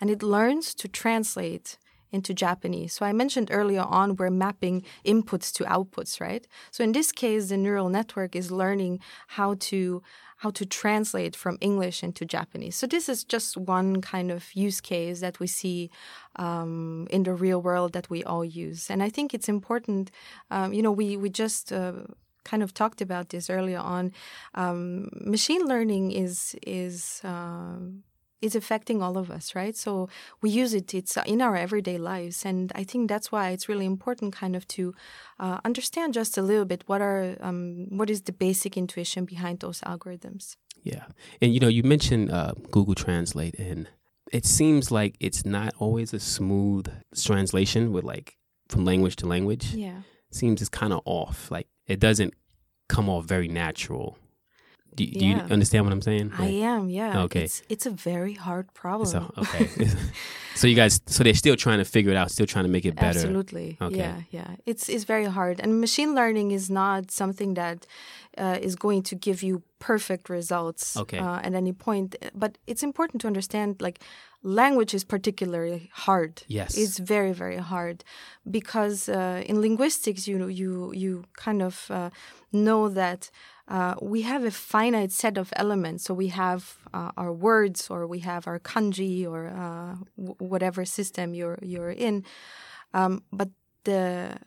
And 0.02 0.10
it 0.10 0.22
learns 0.22 0.74
to 0.76 0.88
translate 0.88 1.78
into 2.12 2.34
Japanese. 2.34 2.94
So 2.94 3.06
I 3.06 3.14
mentioned 3.14 3.50
earlier 3.52 3.82
on 3.82 4.16
we're 4.16 4.30
mapping 4.30 4.84
inputs 5.06 5.52
to 5.54 5.64
outputs, 5.66 6.20
right? 6.20 6.48
So 6.72 6.84
in 6.84 6.92
this 6.92 7.12
case, 7.12 7.50
the 7.50 7.58
neural 7.58 7.90
network 7.90 8.36
is 8.36 8.52
learning 8.52 9.00
how 9.28 9.56
to 9.60 10.02
how 10.38 10.52
to 10.52 10.66
translate 10.66 11.34
from 11.36 11.58
English 11.62 12.04
into 12.04 12.26
Japanese. 12.26 12.76
So 12.76 12.88
this 12.88 13.08
is 13.08 13.24
just 13.24 13.56
one 13.56 14.02
kind 14.02 14.32
of 14.32 14.54
use 14.54 14.82
case 14.82 15.22
that 15.22 15.40
we 15.40 15.48
see 15.48 15.90
um, 16.36 17.08
in 17.10 17.24
the 17.24 17.34
real 17.34 17.62
world 17.62 17.94
that 17.94 18.10
we 18.10 18.22
all 18.24 18.44
use, 18.44 18.90
and 18.90 19.02
I 19.02 19.10
think 19.10 19.34
it's 19.34 19.48
important. 19.48 20.12
Um, 20.52 20.74
you 20.74 20.82
know, 20.82 20.92
we 20.92 21.18
we 21.18 21.30
just. 21.30 21.72
Uh, 21.72 22.06
kind 22.46 22.62
of 22.62 22.74
talked 22.74 23.02
about 23.02 23.30
this 23.30 23.50
earlier 23.50 23.80
on. 23.80 24.14
Um, 24.54 25.10
machine 25.14 25.66
learning 25.66 26.12
is 26.12 26.56
is 26.62 27.20
uh, 27.24 27.78
is 28.42 28.56
affecting 28.56 29.02
all 29.02 29.18
of 29.18 29.32
us, 29.32 29.56
right? 29.56 29.76
So 29.76 30.10
we 30.42 30.50
use 30.50 30.74
it; 30.74 30.94
it's 30.94 31.18
in 31.26 31.42
our 31.42 31.56
everyday 31.56 31.98
lives, 31.98 32.46
and 32.46 32.72
I 32.76 32.84
think 32.84 33.10
that's 33.10 33.32
why 33.32 33.50
it's 33.50 33.70
really 33.70 33.86
important, 33.86 34.34
kind 34.34 34.56
of, 34.56 34.68
to 34.70 34.94
uh, 35.40 35.60
understand 35.66 36.14
just 36.14 36.38
a 36.38 36.42
little 36.42 36.66
bit 36.66 36.84
what 36.88 37.02
are 37.02 37.38
um, 37.42 37.88
what 37.98 38.10
is 38.10 38.22
the 38.22 38.34
basic 38.34 38.78
intuition 38.78 39.26
behind 39.26 39.60
those 39.60 39.82
algorithms. 39.82 40.56
Yeah, 40.84 41.06
and 41.42 41.54
you 41.54 41.60
know, 41.60 41.68
you 41.68 41.84
mentioned 41.84 42.32
uh, 42.32 42.54
Google 42.72 42.96
Translate, 42.96 43.58
and 43.60 43.88
it 44.32 44.46
seems 44.46 44.92
like 44.92 45.16
it's 45.20 45.46
not 45.46 45.74
always 45.80 46.14
a 46.14 46.20
smooth 46.20 46.88
translation 47.16 47.92
with 47.92 48.04
like 48.04 48.38
from 48.70 48.86
language 48.86 49.16
to 49.18 49.28
language. 49.28 49.74
Yeah. 49.74 50.02
seems 50.32 50.62
it's 50.62 50.70
kind 50.70 50.94
of 50.94 51.02
off. 51.06 51.50
Like 51.52 51.68
it 51.88 52.00
doesn't 52.00 52.34
come 52.90 53.10
off 53.10 53.26
very 53.26 53.48
natural. 53.48 54.18
Do, 54.96 55.06
do 55.06 55.26
you 55.26 55.36
understand 55.36 55.86
what 55.86 55.94
I'm 55.94 56.02
saying? 56.02 56.32
I 56.38 56.48
am, 56.48 56.90
yeah. 56.90 57.24
Okay. 57.24 57.44
It's 57.44 57.62
it's 57.70 57.86
a 57.86 57.92
very 57.92 58.34
hard 58.34 58.74
problem. 58.74 59.08
So 59.10 59.32
okay. 59.38 59.68
so 60.56 60.68
you 60.68 60.76
guys, 60.76 61.02
so 61.06 61.24
they're 61.24 61.34
still 61.34 61.56
trying 61.56 61.80
to 61.80 61.86
figure 61.86 62.12
it 62.12 62.18
out, 62.18 62.32
still 62.32 62.48
trying 62.48 62.66
to 62.66 62.72
make 62.72 62.86
it 62.86 62.96
better. 62.96 63.20
Absolutely. 63.20 63.78
Okay. 63.82 63.98
Yeah, 63.98 64.18
yeah. 64.32 64.56
It's 64.66 64.90
it's 64.90 65.04
very 65.04 65.26
hard, 65.26 65.60
and 65.60 65.80
machine 65.82 66.16
learning 66.16 66.52
is 66.52 66.70
not 66.70 67.12
something 67.12 67.56
that 67.56 67.86
uh, 68.38 68.58
is 68.62 68.76
going 68.76 69.04
to 69.04 69.16
give 69.16 69.44
you 69.44 69.62
perfect 69.80 70.30
results 70.30 70.98
Okay. 70.98 71.20
uh, 71.20 71.40
at 71.44 71.54
any 71.54 71.74
point. 71.74 72.16
But 72.34 72.58
it's 72.68 72.84
important 72.84 73.22
to 73.22 73.28
understand, 73.28 73.82
like, 73.82 74.00
language 74.44 74.94
is 74.94 75.04
particularly 75.04 75.90
hard. 76.06 76.44
Yes. 76.48 76.78
it's 76.78 77.00
very 77.00 77.34
very 77.34 77.58
hard 77.58 78.04
because 78.50 79.10
uh, 79.10 79.42
in 79.46 79.62
linguistics, 79.62 80.28
you 80.28 80.38
know, 80.38 80.48
you 80.62 80.92
you 80.94 81.24
kind 81.46 81.62
of 81.62 81.88
uh, 81.90 82.10
know 82.52 82.90
that. 82.90 83.30
Uh, 83.68 83.96
we 84.02 84.22
have 84.22 84.44
a 84.44 84.52
finite 84.52 85.12
set 85.12 85.38
of 85.38 85.52
elements. 85.56 86.04
So 86.04 86.14
we 86.14 86.28
have 86.28 86.78
uh, 86.94 87.12
our 87.18 87.34
words, 87.34 87.90
or 87.90 88.06
we 88.06 88.20
have 88.20 88.48
our 88.48 88.60
kanji, 88.60 89.26
or 89.28 89.48
uh, 89.48 89.96
w- 90.18 90.36
whatever 90.38 90.86
system 90.86 91.34
you're 91.34 91.60
you're 91.62 91.92
in. 91.92 92.24
Um, 92.94 93.24
but 93.32 93.50
the 93.84 94.38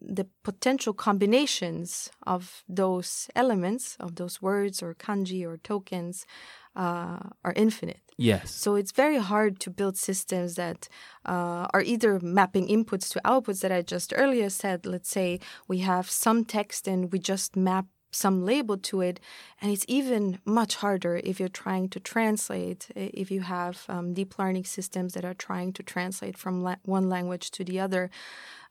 the 0.00 0.26
potential 0.42 0.92
combinations 0.92 2.10
of 2.26 2.64
those 2.68 3.28
elements, 3.36 3.96
of 4.00 4.16
those 4.16 4.42
words 4.42 4.82
or 4.82 4.94
kanji 4.94 5.46
or 5.46 5.56
tokens, 5.58 6.26
uh, 6.74 7.18
are 7.44 7.52
infinite. 7.54 8.00
Yes. 8.16 8.50
So 8.50 8.74
it's 8.74 8.92
very 8.92 9.18
hard 9.18 9.60
to 9.60 9.70
build 9.70 9.96
systems 9.96 10.54
that 10.56 10.88
uh, 11.24 11.66
are 11.72 11.82
either 11.82 12.18
mapping 12.20 12.68
inputs 12.68 13.10
to 13.12 13.20
outputs 13.24 13.60
that 13.60 13.72
I 13.72 13.82
just 13.82 14.12
earlier 14.16 14.50
said. 14.50 14.86
Let's 14.86 15.10
say 15.10 15.40
we 15.68 15.78
have 15.78 16.10
some 16.10 16.44
text 16.44 16.88
and 16.88 17.12
we 17.12 17.18
just 17.18 17.56
map 17.56 17.86
some 18.12 18.44
label 18.44 18.76
to 18.76 19.00
it. 19.00 19.18
And 19.60 19.72
it's 19.72 19.84
even 19.88 20.38
much 20.44 20.76
harder 20.76 21.20
if 21.24 21.40
you're 21.40 21.48
trying 21.48 21.88
to 21.90 22.00
translate, 22.00 22.88
if 22.94 23.30
you 23.30 23.40
have 23.40 23.84
um, 23.88 24.14
deep 24.14 24.38
learning 24.38 24.64
systems 24.64 25.14
that 25.14 25.24
are 25.24 25.34
trying 25.34 25.72
to 25.74 25.82
translate 25.82 26.36
from 26.36 26.62
la- 26.62 26.76
one 26.84 27.08
language 27.08 27.50
to 27.52 27.64
the 27.64 27.80
other. 27.80 28.10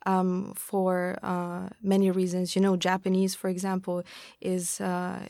Um, 0.03 0.53
for 0.55 1.19
uh, 1.21 1.69
many 1.83 2.09
reasons, 2.09 2.55
you 2.55 2.61
know, 2.61 2.75
Japanese, 2.75 3.35
for 3.35 3.49
example, 3.49 4.01
is 4.39 4.81
uh, 4.81 5.27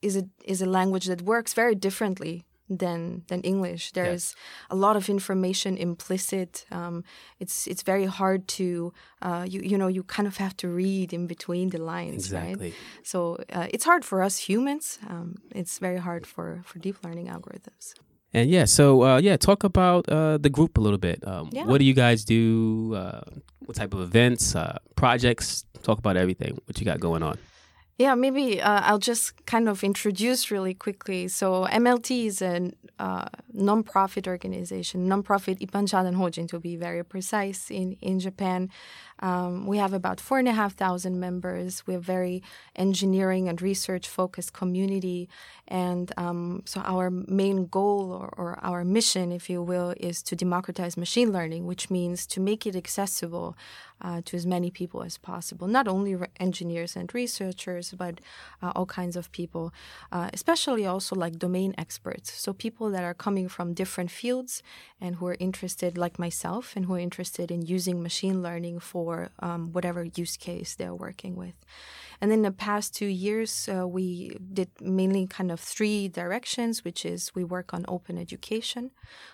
is 0.00 0.16
a 0.16 0.24
is 0.44 0.60
a 0.60 0.66
language 0.66 1.06
that 1.06 1.22
works 1.22 1.54
very 1.54 1.76
differently 1.76 2.44
than 2.78 3.22
than 3.28 3.40
English. 3.42 3.92
There 3.92 4.12
is 4.12 4.34
Yes. 4.34 4.34
a 4.70 4.76
lot 4.76 4.96
of 4.96 5.08
information 5.08 5.76
implicit. 5.76 6.66
Um, 6.70 7.02
it's 7.38 7.66
it's 7.66 7.82
very 7.82 8.06
hard 8.06 8.46
to 8.58 8.92
uh, 9.22 9.44
you 9.48 9.60
you 9.70 9.76
know 9.78 9.88
you 9.88 10.02
kind 10.04 10.26
of 10.26 10.36
have 10.38 10.54
to 10.56 10.68
read 10.68 11.12
in 11.12 11.26
between 11.26 11.70
the 11.70 11.78
lines, 11.78 12.32
right? 12.32 12.50
Exactly. 12.50 12.72
So 13.02 13.18
uh, 13.52 13.66
it's 13.70 13.84
hard 13.84 14.04
for 14.04 14.22
us 14.22 14.48
humans. 14.48 14.98
Um, 15.08 15.34
it's 15.54 15.78
very 15.80 15.98
hard 15.98 16.26
for 16.26 16.60
for 16.64 16.78
deep 16.80 16.96
learning 17.04 17.28
algorithms. 17.28 17.94
And 18.34 18.48
yeah, 18.50 18.66
so 18.66 19.02
uh, 19.02 19.18
yeah, 19.20 19.36
talk 19.36 19.62
about 19.64 20.08
uh, 20.08 20.38
the 20.38 20.48
group 20.50 20.78
a 20.78 20.80
little 20.80 20.98
bit. 20.98 21.18
Um, 21.26 21.48
Yeah. 21.52 21.66
What 21.68 21.78
do 21.78 21.84
you 21.84 21.94
guys 21.94 22.24
do? 22.24 22.94
Uh, 22.94 23.20
what 23.66 23.76
type 23.76 23.94
of 23.96 24.00
events, 24.00 24.54
uh, 24.56 24.78
projects? 24.94 25.64
Talk 25.82 25.98
about 25.98 26.16
everything. 26.16 26.58
What 26.66 26.80
you 26.80 26.86
got 26.86 26.98
going 27.00 27.22
on? 27.22 27.36
Yeah, 27.98 28.14
maybe 28.14 28.60
uh, 28.60 28.80
I'll 28.84 28.98
just 28.98 29.44
kind 29.46 29.68
of 29.68 29.84
introduce 29.84 30.50
really 30.50 30.74
quickly. 30.74 31.28
So 31.28 31.66
MLT 31.66 32.26
is 32.26 32.42
a 32.42 32.72
uh, 32.98 33.26
non-profit 33.52 34.26
organization, 34.26 35.06
non-profit 35.08 35.60
Ippan 35.60 35.86
Shadan 35.86 36.16
Hojin 36.16 36.48
to 36.48 36.58
be 36.58 36.76
very 36.76 37.04
precise 37.04 37.70
in 37.70 37.96
in 38.00 38.18
Japan. 38.18 38.70
Um, 39.22 39.66
we 39.66 39.78
have 39.78 39.92
about 39.92 40.20
four 40.20 40.38
and 40.38 40.48
a 40.48 40.52
half 40.52 40.74
thousand 40.74 41.20
members. 41.20 41.86
We're 41.86 41.98
a 41.98 42.00
very 42.00 42.42
engineering 42.76 43.48
and 43.48 43.62
research 43.62 44.08
focused 44.08 44.52
community, 44.52 45.28
and 45.68 46.12
um, 46.16 46.62
so 46.66 46.80
our 46.80 47.08
main 47.10 47.66
goal 47.66 48.12
or, 48.12 48.28
or 48.36 48.58
our 48.62 48.84
mission, 48.84 49.32
if 49.32 49.48
you 49.48 49.62
will, 49.62 49.94
is 49.96 50.22
to 50.24 50.36
democratize 50.36 50.96
machine 50.96 51.32
learning, 51.32 51.66
which 51.66 51.88
means 51.88 52.26
to 52.26 52.40
make 52.40 52.66
it 52.66 52.74
accessible 52.74 53.56
uh, 54.02 54.20
to 54.24 54.36
as 54.36 54.44
many 54.44 54.70
people 54.70 55.02
as 55.02 55.16
possible. 55.16 55.68
Not 55.68 55.86
only 55.86 56.14
re- 56.16 56.26
engineers 56.40 56.96
and 56.96 57.12
researchers, 57.14 57.94
but 57.96 58.20
uh, 58.60 58.72
all 58.74 58.86
kinds 58.86 59.16
of 59.16 59.30
people, 59.30 59.72
uh, 60.10 60.28
especially 60.32 60.84
also 60.84 61.14
like 61.14 61.38
domain 61.38 61.74
experts. 61.78 62.32
So 62.32 62.52
people 62.52 62.90
that 62.90 63.04
are 63.04 63.14
coming 63.14 63.48
from 63.48 63.74
different 63.74 64.10
fields 64.10 64.62
and 65.00 65.16
who 65.16 65.26
are 65.28 65.36
interested, 65.38 65.96
like 65.96 66.18
myself, 66.18 66.74
and 66.74 66.86
who 66.86 66.94
are 66.94 66.98
interested 66.98 67.50
in 67.50 67.62
using 67.62 68.02
machine 68.02 68.42
learning 68.42 68.80
for 68.80 69.11
um, 69.40 69.72
whatever 69.72 70.04
use 70.22 70.36
case 70.36 70.74
they're 70.74 71.00
working 71.08 71.34
with. 71.36 71.56
And 72.22 72.30
in 72.32 72.42
the 72.42 72.52
past 72.52 72.94
two 72.94 73.12
years, 73.26 73.68
uh, 73.68 73.86
we 73.98 74.36
did 74.58 74.68
mainly 74.80 75.26
kind 75.26 75.50
of 75.50 75.58
three 75.58 76.08
directions, 76.08 76.84
which 76.84 77.04
is 77.04 77.34
we 77.34 77.42
work 77.42 77.74
on 77.74 77.84
open 77.88 78.16
education. 78.16 78.92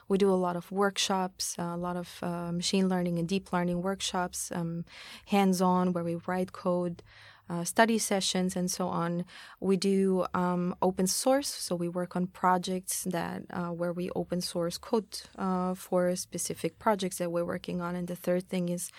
We 0.09 0.17
do 0.17 0.31
a 0.31 0.41
lot 0.47 0.57
of 0.57 0.73
workshops, 0.73 1.55
a 1.59 1.77
lot 1.77 1.97
of 1.97 2.09
uh, 2.23 2.51
machine 2.51 2.89
learning 2.89 3.19
and 3.19 3.29
deep 3.29 3.53
learning 3.53 3.83
workshops, 3.83 4.51
um, 4.55 4.87
hands 5.27 5.61
on, 5.61 5.93
where 5.93 6.05
we 6.11 6.17
write 6.27 6.53
code. 6.53 7.03
Uh, 7.51 7.65
study 7.65 7.97
sessions 7.97 8.57
and 8.57 8.71
so 8.71 8.89
on. 8.89 9.25
We 9.59 9.79
do 9.79 10.27
um, 10.35 10.75
open 10.83 11.07
source, 11.07 11.49
so 11.49 11.75
we 11.75 11.89
work 11.89 12.15
on 12.15 12.27
projects 12.27 13.05
that 13.05 13.45
uh, 13.51 13.69
where 13.69 13.93
we 13.93 14.11
open 14.15 14.43
source 14.43 14.77
code 14.77 15.23
uh, 15.39 15.75
for 15.75 16.15
specific 16.15 16.79
projects 16.79 17.17
that 17.19 17.33
we're 17.33 17.47
working 17.47 17.81
on. 17.81 17.97
And 17.97 18.07
the 18.07 18.17
third 18.17 18.51
thing 18.51 18.69
is 18.69 18.91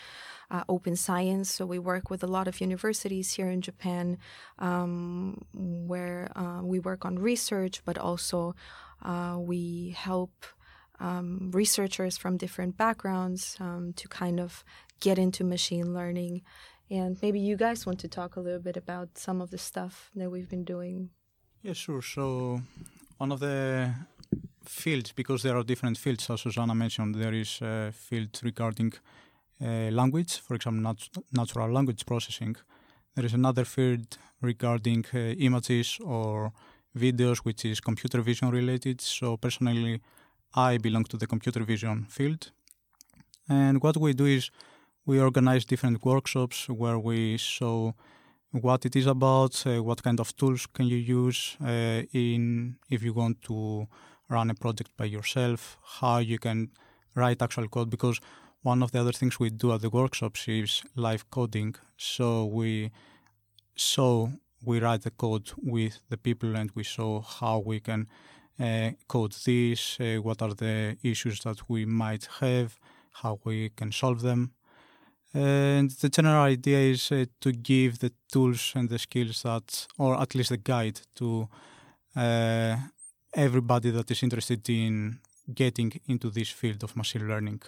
uh, 0.49 0.63
open 0.67 0.95
science. 0.95 1.53
So 1.53 1.67
we 1.67 1.77
work 1.77 2.09
with 2.09 2.23
a 2.23 2.27
lot 2.27 2.47
of 2.47 2.59
universities 2.59 3.33
here 3.33 3.49
in 3.49 3.61
Japan, 3.61 4.17
um, 4.57 5.45
where 5.53 6.31
uh, 6.35 6.61
we 6.63 6.79
work 6.79 7.05
on 7.05 7.19
research, 7.19 7.83
but 7.85 7.99
also 7.99 8.55
we 9.37 9.95
help 9.95 10.45
um, 10.99 11.51
researchers 11.53 12.17
from 12.17 12.37
different 12.37 12.77
backgrounds 12.77 13.57
um, 13.59 13.93
to 13.95 14.07
kind 14.07 14.39
of 14.39 14.63
get 14.99 15.17
into 15.17 15.43
machine 15.43 15.93
learning. 15.93 16.41
And 16.89 17.17
maybe 17.21 17.39
you 17.39 17.55
guys 17.55 17.85
want 17.85 17.99
to 17.99 18.07
talk 18.07 18.35
a 18.35 18.39
little 18.39 18.59
bit 18.59 18.77
about 18.77 19.17
some 19.17 19.41
of 19.41 19.49
the 19.51 19.57
stuff 19.57 20.09
that 20.15 20.29
we've 20.31 20.49
been 20.49 20.63
doing. 20.63 21.09
Yeah, 21.61 21.73
sure. 21.73 22.01
So 22.01 22.61
one 23.17 23.31
of 23.31 23.39
the 23.39 23.93
fields, 24.65 25.11
because 25.11 25.43
there 25.43 25.55
are 25.55 25.63
different 25.63 25.97
fields, 25.97 26.29
as 26.29 26.41
Suzana 26.41 26.75
mentioned, 26.75 27.15
there 27.15 27.33
is 27.33 27.61
a 27.61 27.91
field 27.91 28.39
regarding 28.43 28.93
uh, 29.61 29.91
language, 29.91 30.39
for 30.39 30.55
example, 30.55 30.81
nat- 30.81 31.23
natural 31.31 31.71
language 31.71 32.05
processing. 32.05 32.55
There 33.15 33.25
is 33.25 33.33
another 33.33 33.65
field 33.65 34.17
regarding 34.41 35.05
uh, 35.13 35.17
images 35.17 35.99
or 36.03 36.53
videos, 36.97 37.39
which 37.39 37.65
is 37.65 37.79
computer 37.81 38.21
vision 38.21 38.49
related. 38.49 39.01
So 39.01 39.37
personally, 39.37 40.01
I 40.55 40.77
belong 40.77 41.03
to 41.05 41.17
the 41.17 41.27
computer 41.27 41.63
vision 41.63 42.05
field. 42.09 42.51
And 43.47 43.81
what 43.81 43.97
we 43.97 44.13
do 44.13 44.25
is 44.25 44.49
we 45.09 45.19
organize 45.19 45.65
different 45.65 46.05
workshops 46.05 46.69
where 46.69 46.99
we 46.99 47.35
show 47.35 47.95
what 48.51 48.85
it 48.85 48.95
is 48.95 49.07
about, 49.07 49.53
uh, 49.65 49.81
what 49.81 50.03
kind 50.03 50.19
of 50.19 50.35
tools 50.35 50.67
can 50.67 50.85
you 50.85 50.97
use 50.97 51.57
uh, 51.65 52.03
in 52.13 52.75
if 52.91 53.01
you 53.01 53.11
want 53.11 53.41
to 53.41 53.87
run 54.29 54.51
a 54.51 54.53
project 54.53 54.91
by 54.97 55.05
yourself, 55.05 55.79
how 55.99 56.19
you 56.19 56.37
can 56.37 56.69
write 57.15 57.41
actual 57.41 57.67
code 57.67 57.89
because 57.89 58.19
one 58.61 58.83
of 58.83 58.91
the 58.91 58.99
other 58.99 59.11
things 59.11 59.39
we 59.39 59.49
do 59.49 59.73
at 59.73 59.81
the 59.81 59.89
workshops 59.89 60.47
is 60.47 60.83
live 60.95 61.23
coding. 61.31 61.73
So 61.97 62.45
we 62.45 62.91
so 63.75 64.31
we 64.63 64.79
write 64.79 65.01
the 65.01 65.15
code 65.23 65.49
with 65.57 66.01
the 66.09 66.17
people 66.17 66.55
and 66.55 66.69
we 66.75 66.83
show 66.83 67.21
how 67.21 67.57
we 67.65 67.79
can 67.79 68.07
uh, 68.59 68.91
code 69.07 69.33
this, 69.43 69.99
uh, 69.99 70.17
what 70.21 70.43
are 70.43 70.53
the 70.53 70.97
issues 71.01 71.39
that 71.45 71.67
we 71.67 71.83
might 71.85 72.27
have, 72.41 72.77
how 73.23 73.39
we 73.43 73.69
can 73.69 73.91
solve 73.91 74.21
them. 74.21 74.51
And 75.33 75.91
the 75.91 76.09
general 76.09 76.43
idea 76.43 76.79
is 76.79 77.11
uh, 77.11 77.25
to 77.41 77.51
give 77.51 77.99
the 77.99 78.11
tools 78.31 78.73
and 78.75 78.89
the 78.89 78.97
skills 78.97 79.43
that, 79.43 79.87
or 79.97 80.19
at 80.19 80.33
least 80.33 80.51
a 80.51 80.57
guide 80.57 81.01
to 81.15 81.47
uh, 82.15 82.75
everybody 83.33 83.91
that 83.91 84.09
is 84.09 84.23
interested 84.23 84.67
in 84.69 85.19
getting 85.53 85.93
into 86.07 86.29
this 86.31 86.49
field 86.49 86.83
of 86.83 86.95
machine 86.95 87.27
learning 87.27 87.61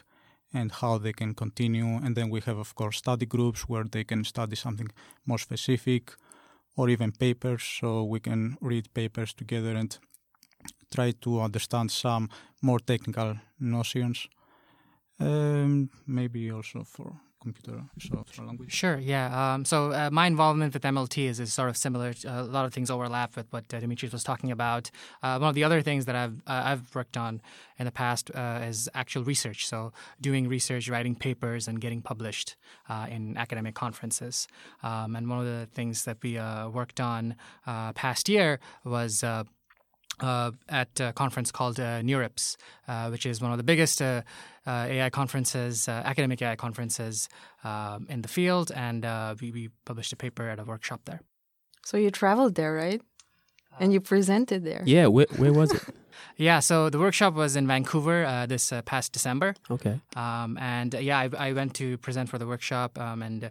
and 0.53 0.71
how 0.71 0.97
they 0.97 1.13
can 1.13 1.35
continue. 1.35 1.85
And 1.85 2.15
then 2.15 2.29
we 2.29 2.41
have, 2.41 2.57
of 2.57 2.73
course, 2.73 2.97
study 2.97 3.25
groups 3.27 3.69
where 3.69 3.83
they 3.83 4.03
can 4.03 4.23
study 4.23 4.55
something 4.55 4.89
more 5.25 5.37
specific 5.37 6.13
or 6.75 6.89
even 6.89 7.11
papers. 7.11 7.63
So 7.63 8.03
we 8.03 8.19
can 8.19 8.57
read 8.59 8.91
papers 8.93 9.33
together 9.33 9.75
and 9.75 9.97
try 10.93 11.11
to 11.21 11.41
understand 11.41 11.91
some 11.91 12.29
more 12.61 12.79
technical 12.79 13.35
notions. 13.59 14.27
Um, 15.19 15.91
maybe 16.07 16.51
also 16.51 16.83
for 16.83 17.21
computer, 17.41 17.83
language. 18.39 18.71
Sure, 18.71 18.97
yeah. 18.97 19.53
Um, 19.53 19.65
so 19.65 19.91
uh, 19.91 20.09
my 20.11 20.27
involvement 20.27 20.73
with 20.73 20.83
MLT 20.83 21.25
is, 21.25 21.39
is 21.39 21.51
sort 21.51 21.69
of 21.69 21.77
similar. 21.77 22.13
Uh, 22.25 22.41
a 22.41 22.43
lot 22.43 22.65
of 22.65 22.73
things 22.73 22.89
overlap 22.89 23.35
with 23.35 23.47
what 23.51 23.73
uh, 23.73 23.79
Dimitris 23.79 24.11
was 24.11 24.23
talking 24.23 24.51
about. 24.51 24.91
Uh, 25.23 25.37
one 25.39 25.49
of 25.49 25.55
the 25.55 25.63
other 25.63 25.81
things 25.81 26.05
that 26.05 26.15
I've 26.15 26.37
uh, 26.47 26.61
I've 26.65 26.93
worked 26.95 27.17
on 27.17 27.41
in 27.79 27.85
the 27.85 27.91
past 27.91 28.31
uh, 28.33 28.61
is 28.63 28.89
actual 28.93 29.23
research. 29.23 29.67
So 29.67 29.91
doing 30.19 30.47
research, 30.47 30.89
writing 30.89 31.15
papers, 31.15 31.67
and 31.67 31.81
getting 31.81 32.01
published 32.01 32.55
in 33.09 33.37
academic 33.37 33.73
conferences. 33.73 34.47
Um, 34.83 35.15
and 35.15 35.29
one 35.29 35.39
of 35.39 35.45
the 35.45 35.67
things 35.73 36.03
that 36.05 36.17
we 36.21 36.37
worked 36.69 36.99
on 36.99 37.35
past 37.65 38.29
year 38.29 38.59
was 38.83 39.23
uh, 40.19 40.51
at 40.69 40.99
a 40.99 41.13
conference 41.13 41.51
called 41.51 41.79
uh, 41.79 42.01
NeurIPS, 42.01 42.57
uh, 42.87 43.09
which 43.09 43.25
is 43.25 43.41
one 43.41 43.51
of 43.51 43.57
the 43.57 43.63
biggest 43.63 44.01
uh, 44.01 44.21
uh, 44.67 44.85
AI 44.89 45.09
conferences, 45.09 45.87
uh, 45.87 46.03
academic 46.05 46.41
AI 46.41 46.55
conferences 46.55 47.29
um, 47.63 48.05
in 48.09 48.21
the 48.21 48.27
field. 48.27 48.71
And 48.75 49.03
we, 49.41 49.51
we, 49.51 49.69
published 49.85 50.13
a 50.13 50.15
paper 50.15 50.47
at 50.47 50.59
a 50.59 50.63
workshop 50.63 51.01
there. 51.05 51.21
So 51.83 51.97
you 51.97 52.11
traveled 52.11 52.55
there, 52.55 52.73
right? 52.73 53.01
And 53.79 53.93
you 53.93 54.01
presented 54.01 54.63
there. 54.63 54.83
Yeah, 54.85 55.07
where, 55.07 55.25
where 55.37 55.53
was 55.53 55.71
it? 55.71 55.81
yeah, 56.37 56.59
so 56.59 56.89
the 56.89 56.99
workshop 56.99 57.33
was 57.33 57.55
in 57.55 57.65
Vancouver 57.67 58.45
this 58.47 58.71
past 58.85 59.13
December. 59.13 59.55
Okay. 59.71 59.99
Um, 60.15 60.57
and 60.59 60.93
yeah, 60.93 61.17
I, 61.19 61.29
I, 61.37 61.53
went 61.53 61.73
to 61.75 61.97
present 61.97 62.29
for 62.29 62.37
the 62.37 62.45
workshop 62.45 62.99
um, 62.99 63.23
and 63.23 63.49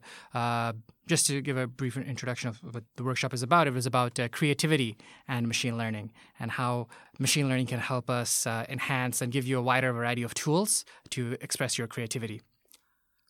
just 1.10 1.26
to 1.26 1.42
give 1.42 1.58
a 1.58 1.66
brief 1.66 1.96
introduction 1.96 2.48
of 2.48 2.56
what 2.72 2.84
the 2.96 3.02
workshop 3.02 3.34
is 3.34 3.42
about, 3.42 3.66
it 3.66 3.74
was 3.74 3.84
about 3.84 4.18
uh, 4.20 4.28
creativity 4.28 4.96
and 5.26 5.48
machine 5.48 5.76
learning 5.76 6.12
and 6.38 6.52
how 6.52 6.86
machine 7.18 7.48
learning 7.48 7.66
can 7.66 7.80
help 7.80 8.08
us 8.08 8.46
uh, 8.46 8.64
enhance 8.68 9.20
and 9.20 9.32
give 9.32 9.44
you 9.44 9.58
a 9.58 9.62
wider 9.70 9.92
variety 9.92 10.22
of 10.22 10.32
tools 10.34 10.84
to 11.10 11.36
express 11.40 11.76
your 11.76 11.88
creativity. 11.88 12.40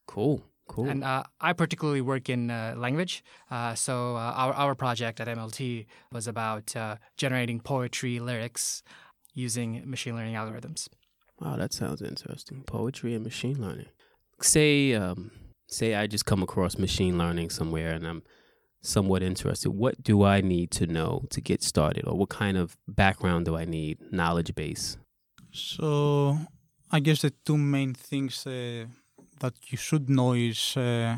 Cool. 0.07 0.45
Cool. 0.69 0.89
And 0.89 1.03
uh, 1.03 1.25
I 1.41 1.53
particularly 1.55 2.03
work 2.03 2.29
in 2.29 2.51
uh, 2.51 2.75
language. 2.77 3.25
Uh, 3.51 3.75
so 3.75 4.15
uh, 4.15 4.43
our, 4.43 4.53
our 4.53 4.75
project 4.77 5.19
at 5.19 5.27
MLT 5.27 5.87
was 6.13 6.29
about 6.29 6.75
generating 7.17 7.61
poetry 7.61 8.21
lyrics 8.21 8.83
using 9.35 9.83
machine 9.91 10.15
learning 10.15 10.35
algorithms. 10.35 10.89
Wow, 11.41 11.57
that 11.57 11.73
sounds 11.73 12.03
interesting. 12.03 12.63
Poetry 12.67 13.15
and 13.15 13.25
machine 13.25 13.61
learning. 13.61 13.89
Say, 14.43 14.95
um, 14.95 15.33
say 15.71 15.95
I 15.95 16.07
just 16.07 16.27
come 16.27 16.43
across 16.43 16.79
machine 16.79 17.17
learning 17.19 17.51
somewhere 17.51 17.93
and 17.93 18.07
I'm 18.07 18.23
somewhat 18.83 19.23
interested, 19.23 19.71
what 19.71 20.03
do 20.03 20.25
I 20.25 20.41
need 20.41 20.71
to 20.73 20.87
know 20.87 21.25
to 21.31 21.41
get 21.41 21.63
started, 21.63 22.05
or 22.07 22.17
what 22.17 22.31
kind 22.31 22.57
of 22.57 22.77
background 22.89 23.45
do 23.45 23.57
I 23.57 23.65
need, 23.65 23.99
knowledge 24.11 24.55
base? 24.55 24.97
So, 25.53 26.39
I 26.91 27.01
guess 27.01 27.23
the 27.23 27.33
two 27.45 27.59
main 27.59 27.95
things 27.95 28.47
uh, 28.47 28.87
that 29.41 29.55
you 29.69 29.77
should 29.77 30.09
know 30.09 30.33
is 30.33 30.77
uh, 30.77 31.17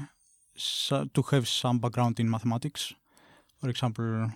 so 0.56 1.04
to 1.14 1.22
have 1.30 1.46
some 1.46 1.78
background 1.78 2.18
in 2.20 2.28
mathematics, 2.28 2.94
for 3.60 3.68
example, 3.68 4.30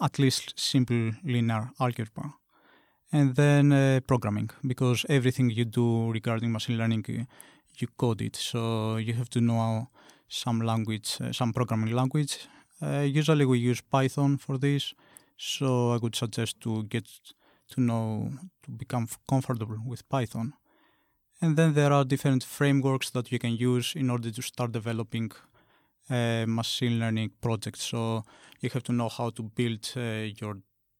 at 0.00 0.18
least 0.18 0.54
simple 0.56 1.12
linear 1.22 1.70
algebra, 1.78 2.34
and 3.12 3.34
then 3.36 3.72
uh, 3.72 4.00
programming, 4.06 4.50
because 4.66 5.04
everything 5.08 5.50
you 5.50 5.64
do 5.64 6.10
regarding 6.10 6.50
machine 6.50 6.78
learning 6.78 7.04
uh, 7.08 7.24
you 7.80 7.88
code 7.96 8.22
it. 8.22 8.36
So 8.36 8.96
you 8.96 9.14
have 9.14 9.30
to 9.30 9.40
know 9.40 9.88
some 10.28 10.60
language, 10.60 11.18
uh, 11.20 11.32
some 11.32 11.52
programming 11.52 11.94
language. 11.94 12.48
Uh, 12.82 13.00
usually 13.00 13.44
we 13.44 13.58
use 13.58 13.80
Python 13.80 14.38
for 14.38 14.58
this. 14.58 14.94
So 15.36 15.92
I 15.92 15.96
would 15.96 16.14
suggest 16.14 16.60
to 16.60 16.84
get 16.84 17.08
to 17.70 17.80
know, 17.80 18.30
to 18.62 18.70
become 18.70 19.08
comfortable 19.28 19.78
with 19.86 20.08
Python. 20.08 20.54
And 21.40 21.56
then 21.56 21.74
there 21.74 21.92
are 21.92 22.04
different 22.04 22.44
frameworks 22.44 23.10
that 23.10 23.32
you 23.32 23.38
can 23.38 23.56
use 23.56 23.94
in 23.96 24.10
order 24.10 24.30
to 24.30 24.42
start 24.42 24.72
developing 24.72 25.32
uh, 26.10 26.44
machine 26.46 27.00
learning 27.00 27.32
projects. 27.40 27.82
So 27.82 28.24
you 28.60 28.70
have 28.70 28.82
to 28.84 28.92
know 28.92 29.08
how 29.08 29.30
to 29.30 29.42
build 29.42 29.92
uh, 29.96 30.28
your 30.40 30.58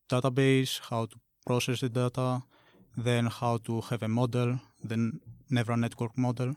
database, 0.09 0.81
how 0.91 1.07
to 1.07 1.17
process 1.47 1.81
the 1.81 1.89
data, 1.89 2.43
then 2.97 3.27
how 3.27 3.59
to 3.59 3.81
have 3.83 4.03
a 4.03 4.09
model, 4.09 4.61
then 4.83 5.21
neural 5.55 5.79
network 5.79 6.17
model, 6.17 6.55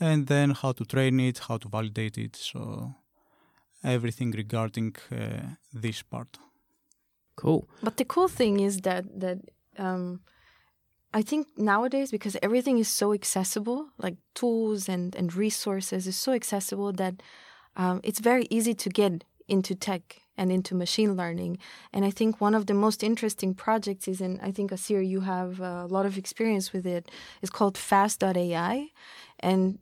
and 0.00 0.26
then 0.26 0.50
how 0.50 0.72
to 0.72 0.84
train 0.84 1.20
it, 1.20 1.38
how 1.48 1.58
to 1.58 1.68
validate 1.68 2.18
it. 2.18 2.36
So 2.36 2.94
everything 3.84 4.30
regarding 4.32 4.96
uh, 5.10 5.56
this 5.72 6.02
part. 6.02 6.38
Cool. 7.36 7.68
But 7.82 7.96
the 7.96 8.04
cool 8.04 8.28
thing 8.28 8.60
is 8.60 8.80
that 8.82 9.04
that 9.20 9.38
um, 9.78 10.20
I 11.14 11.22
think 11.22 11.46
nowadays 11.56 12.10
because 12.10 12.36
everything 12.42 12.78
is 12.78 12.88
so 12.88 13.12
accessible, 13.12 13.88
like 13.98 14.16
tools 14.34 14.88
and 14.88 15.16
and 15.16 15.34
resources 15.34 16.06
is 16.06 16.16
so 16.16 16.32
accessible 16.32 16.92
that 16.92 17.14
um, 17.76 18.00
it's 18.02 18.20
very 18.20 18.46
easy 18.50 18.74
to 18.74 18.90
get 18.90 19.24
into 19.48 19.74
tech 19.74 20.21
and 20.36 20.50
into 20.50 20.74
machine 20.74 21.16
learning. 21.16 21.58
And 21.92 22.04
I 22.04 22.10
think 22.10 22.40
one 22.40 22.54
of 22.54 22.66
the 22.66 22.74
most 22.74 23.02
interesting 23.02 23.54
projects 23.54 24.08
is, 24.08 24.20
and 24.20 24.40
I 24.42 24.50
think 24.50 24.72
Asir, 24.72 25.00
you 25.00 25.20
have 25.20 25.60
a 25.60 25.86
lot 25.86 26.06
of 26.06 26.16
experience 26.16 26.72
with 26.72 26.86
it, 26.86 27.10
is 27.42 27.50
called 27.50 27.76
Fast.ai. 27.76 28.88
And 29.40 29.78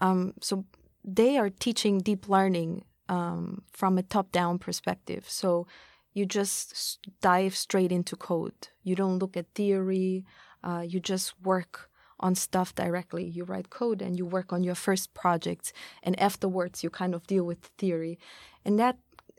um, 0.00 0.34
so 0.40 0.64
they 1.04 1.36
are 1.38 1.50
teaching 1.50 1.98
deep 1.98 2.28
learning 2.28 2.84
um, 3.08 3.62
from 3.72 3.98
a 3.98 4.02
top 4.02 4.32
down 4.32 4.58
perspective. 4.58 5.24
So 5.28 5.66
you 6.14 6.26
just 6.26 6.98
dive 7.20 7.54
straight 7.56 7.92
into 7.92 8.16
code. 8.16 8.68
You 8.82 8.94
don't 8.94 9.18
look 9.18 9.36
at 9.36 9.54
theory, 9.54 10.24
uh, 10.62 10.84
you 10.86 11.00
just 11.00 11.34
work 11.42 11.90
on 12.20 12.34
stuff 12.34 12.74
directly. 12.74 13.24
You 13.24 13.44
write 13.44 13.70
code 13.70 14.00
and 14.00 14.16
you 14.16 14.24
work 14.24 14.52
on 14.52 14.62
your 14.62 14.76
first 14.76 15.12
projects, 15.12 15.72
and 16.02 16.18
afterwards 16.20 16.84
you 16.84 16.90
kind 16.90 17.14
of 17.14 17.26
deal 17.26 17.44
with 17.44 17.70
theory. 17.78 18.18
And 18.64 18.78
that 18.78 18.96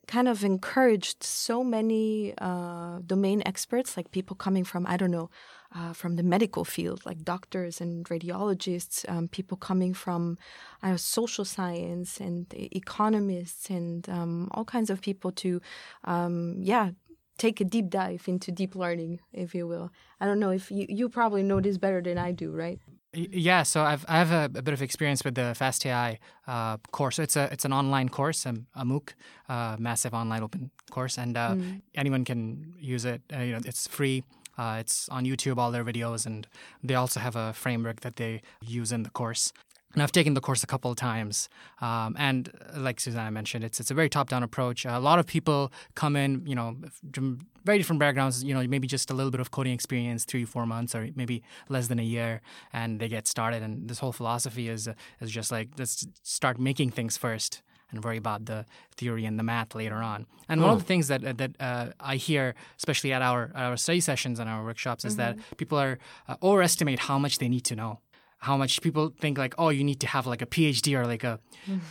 kind 0.08 0.28
of 0.28 0.44
encouraged 0.44 1.24
so 1.24 1.64
many 1.64 2.34
uh, 2.40 3.00
domain 3.06 3.42
experts, 3.46 3.96
like 3.96 4.12
people 4.12 4.36
coming 4.36 4.64
from, 4.64 4.86
I 4.88 4.98
don't 4.98 5.12
know, 5.12 5.30
uh, 5.76 5.94
from 5.94 6.18
the 6.18 6.24
medical 6.24 6.66
field, 6.66 7.06
like 7.06 7.24
doctors 7.24 7.82
and 7.82 8.06
radiologists, 8.06 9.10
um, 9.10 9.28
people 9.28 9.58
coming 9.58 9.94
from 9.94 10.38
uh, 10.84 10.98
social 10.98 11.46
science 11.46 12.20
and 12.20 12.48
economists 12.54 13.70
and 13.70 14.08
um, 14.10 14.50
all 14.52 14.66
kinds 14.66 14.90
of 14.90 15.02
people 15.02 15.32
to, 15.32 15.62
um, 16.04 16.58
yeah, 16.60 16.92
take 17.38 17.60
a 17.60 17.64
deep 17.64 17.90
dive 17.90 18.28
into 18.28 18.52
deep 18.52 18.76
learning, 18.76 19.20
if 19.32 19.56
you 19.56 19.68
will. 19.68 19.92
I 20.20 20.26
don't 20.26 20.40
know 20.40 20.52
if 20.52 20.70
you, 20.70 20.86
you 20.90 21.10
probably 21.10 21.44
know 21.44 21.60
this 21.60 21.78
better 21.78 22.02
than 22.02 22.18
I 22.18 22.32
do, 22.32 22.52
right? 22.52 22.80
Yeah, 23.14 23.62
so 23.64 23.84
I've 23.84 24.06
I 24.08 24.18
have 24.18 24.32
a, 24.32 24.46
a, 24.58 24.62
bit 24.64 24.74
of 24.74 24.82
experience 24.82 25.24
with 25.24 25.36
the 25.36 25.54
FastAI 25.56 26.18
uh, 26.48 26.78
course. 26.92 27.20
It's 27.20 27.36
a 27.36 27.48
it's 27.52 27.64
an 27.64 27.72
online 27.72 28.10
course, 28.10 28.46
um, 28.48 28.66
a 28.76 28.84
MOOC, 28.84 29.14
uh, 29.50 29.76
massive 29.80 30.16
online 30.16 30.42
open 30.42 30.72
course, 30.90 31.20
and 31.20 31.38
uh, 31.38 31.52
mm. 31.52 31.82
anyone 31.94 32.26
can 32.26 32.74
use 32.80 33.06
it. 33.06 33.22
Uh, 33.32 33.40
you 33.40 33.52
know, 33.52 33.60
it's 33.66 33.88
free. 33.88 34.24
Uh, 34.58 34.78
it's 34.80 35.10
on 35.10 35.26
YouTube, 35.26 35.58
all 35.58 35.72
their 35.72 35.84
videos, 35.84 36.26
and 36.26 36.48
they 36.84 36.96
also 36.96 37.20
have 37.20 37.36
a 37.36 37.54
framework 37.54 38.02
that 38.02 38.16
they 38.16 38.42
use 38.62 38.92
in 38.92 39.04
the 39.04 39.10
course. 39.12 39.54
And 39.94 40.02
I've 40.02 40.12
taken 40.12 40.34
the 40.34 40.42
course 40.42 40.64
a 40.64 40.68
couple 40.68 40.90
of 40.90 40.98
times, 40.98 41.50
um, 41.80 42.16
and 42.18 42.50
uh, 42.76 42.80
like 42.80 42.98
Suzana 42.98 43.32
mentioned, 43.32 43.64
it's 43.64 43.80
it's 43.80 43.92
a 43.92 43.94
very 43.94 44.10
top-down 44.10 44.42
approach. 44.42 44.86
a 44.86 45.00
lot 45.00 45.20
of 45.20 45.28
people 45.28 45.72
come 45.94 46.16
in, 46.16 46.46
you 46.48 46.56
know, 46.56 46.76
from 47.14 47.40
very 47.64 47.78
different 47.78 48.00
backgrounds. 48.00 48.44
You 48.44 48.56
know, 48.56 48.66
maybe 48.68 48.88
just 48.88 49.12
a 49.12 49.14
little 49.14 49.30
bit 49.30 49.40
of 49.40 49.52
coding 49.52 49.74
experience, 49.74 50.26
three, 50.26 50.46
four 50.46 50.66
months, 50.66 50.96
or 50.96 51.10
maybe 51.16 51.44
less 51.70 51.88
than 51.90 52.00
a 52.00 52.04
year, 52.04 52.42
and 52.72 53.00
they 53.00 53.08
get 53.08 53.28
started. 53.28 53.62
And 53.62 53.88
this 53.88 54.00
whole 54.00 54.12
philosophy 54.12 54.68
is 54.68 54.88
uh, 54.88 54.94
is 55.22 55.30
just 55.30 55.52
like 55.52 55.70
let's 55.78 56.08
start 56.24 56.60
making 56.60 56.90
things 56.90 57.16
first 57.16 57.62
and 57.92 58.04
worry 58.04 58.18
about 58.18 58.46
the 58.46 58.66
theory 58.98 59.26
and 59.26 59.38
the 59.38 59.44
math 59.44 59.76
later 59.76 59.98
on. 59.98 60.26
And 60.50 60.60
oh. 60.60 60.64
one 60.64 60.74
of 60.74 60.80
the 60.80 60.86
things 60.86 61.08
that 61.10 61.38
that 61.38 61.52
uh, 61.60 61.90
I 62.00 62.16
hear, 62.16 62.56
especially 62.78 63.14
at 63.14 63.22
our 63.22 63.52
our 63.54 63.78
study 63.78 64.02
sessions 64.02 64.40
and 64.40 64.50
our 64.50 64.64
workshops, 64.64 65.06
is 65.06 65.18
mm-hmm. 65.18 65.38
that 65.38 65.58
people 65.58 65.78
are 65.78 66.00
uh, 66.28 66.36
overestimate 66.42 67.00
how 67.00 67.20
much 67.20 67.38
they 67.38 67.48
need 67.48 67.66
to 67.66 67.76
know 67.76 68.00
how 68.44 68.58
much 68.58 68.82
people 68.82 69.14
think 69.18 69.38
like, 69.38 69.56
oh, 69.58 69.70
you 69.70 69.86
need 69.86 70.02
to 70.02 70.08
have 70.08 70.28
like 70.28 70.42
a 70.42 70.46
PhD 70.46 71.00
or 71.00 71.08
like 71.08 71.24
a, 71.24 71.40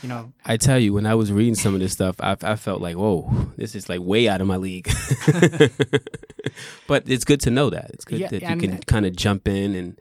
you 0.03 0.09
know. 0.09 0.35
I 0.45 0.59
tell 0.59 0.79
you, 0.79 0.93
when 0.93 1.07
I 1.07 1.15
was 1.15 1.33
reading 1.33 1.55
some 1.55 1.75
of 1.75 1.81
this 1.81 1.93
stuff, 1.93 2.17
I, 2.21 2.37
I 2.43 2.57
felt 2.57 2.83
like, 2.83 2.95
whoa, 2.95 3.51
this 3.57 3.75
is 3.75 3.89
like 3.89 4.01
way 4.01 4.29
out 4.29 4.43
of 4.43 4.47
my 4.47 4.59
league. 4.59 4.85
but 6.87 7.09
it's 7.09 7.25
good 7.25 7.41
to 7.41 7.51
know 7.51 7.71
that. 7.71 7.91
It's 7.95 8.05
good 8.05 8.21
yeah, 8.21 8.29
that 8.29 8.43
you 8.43 8.57
can 8.59 8.79
kind 8.81 9.07
of 9.07 9.17
jump 9.17 9.49
in 9.49 9.75
and, 9.75 9.99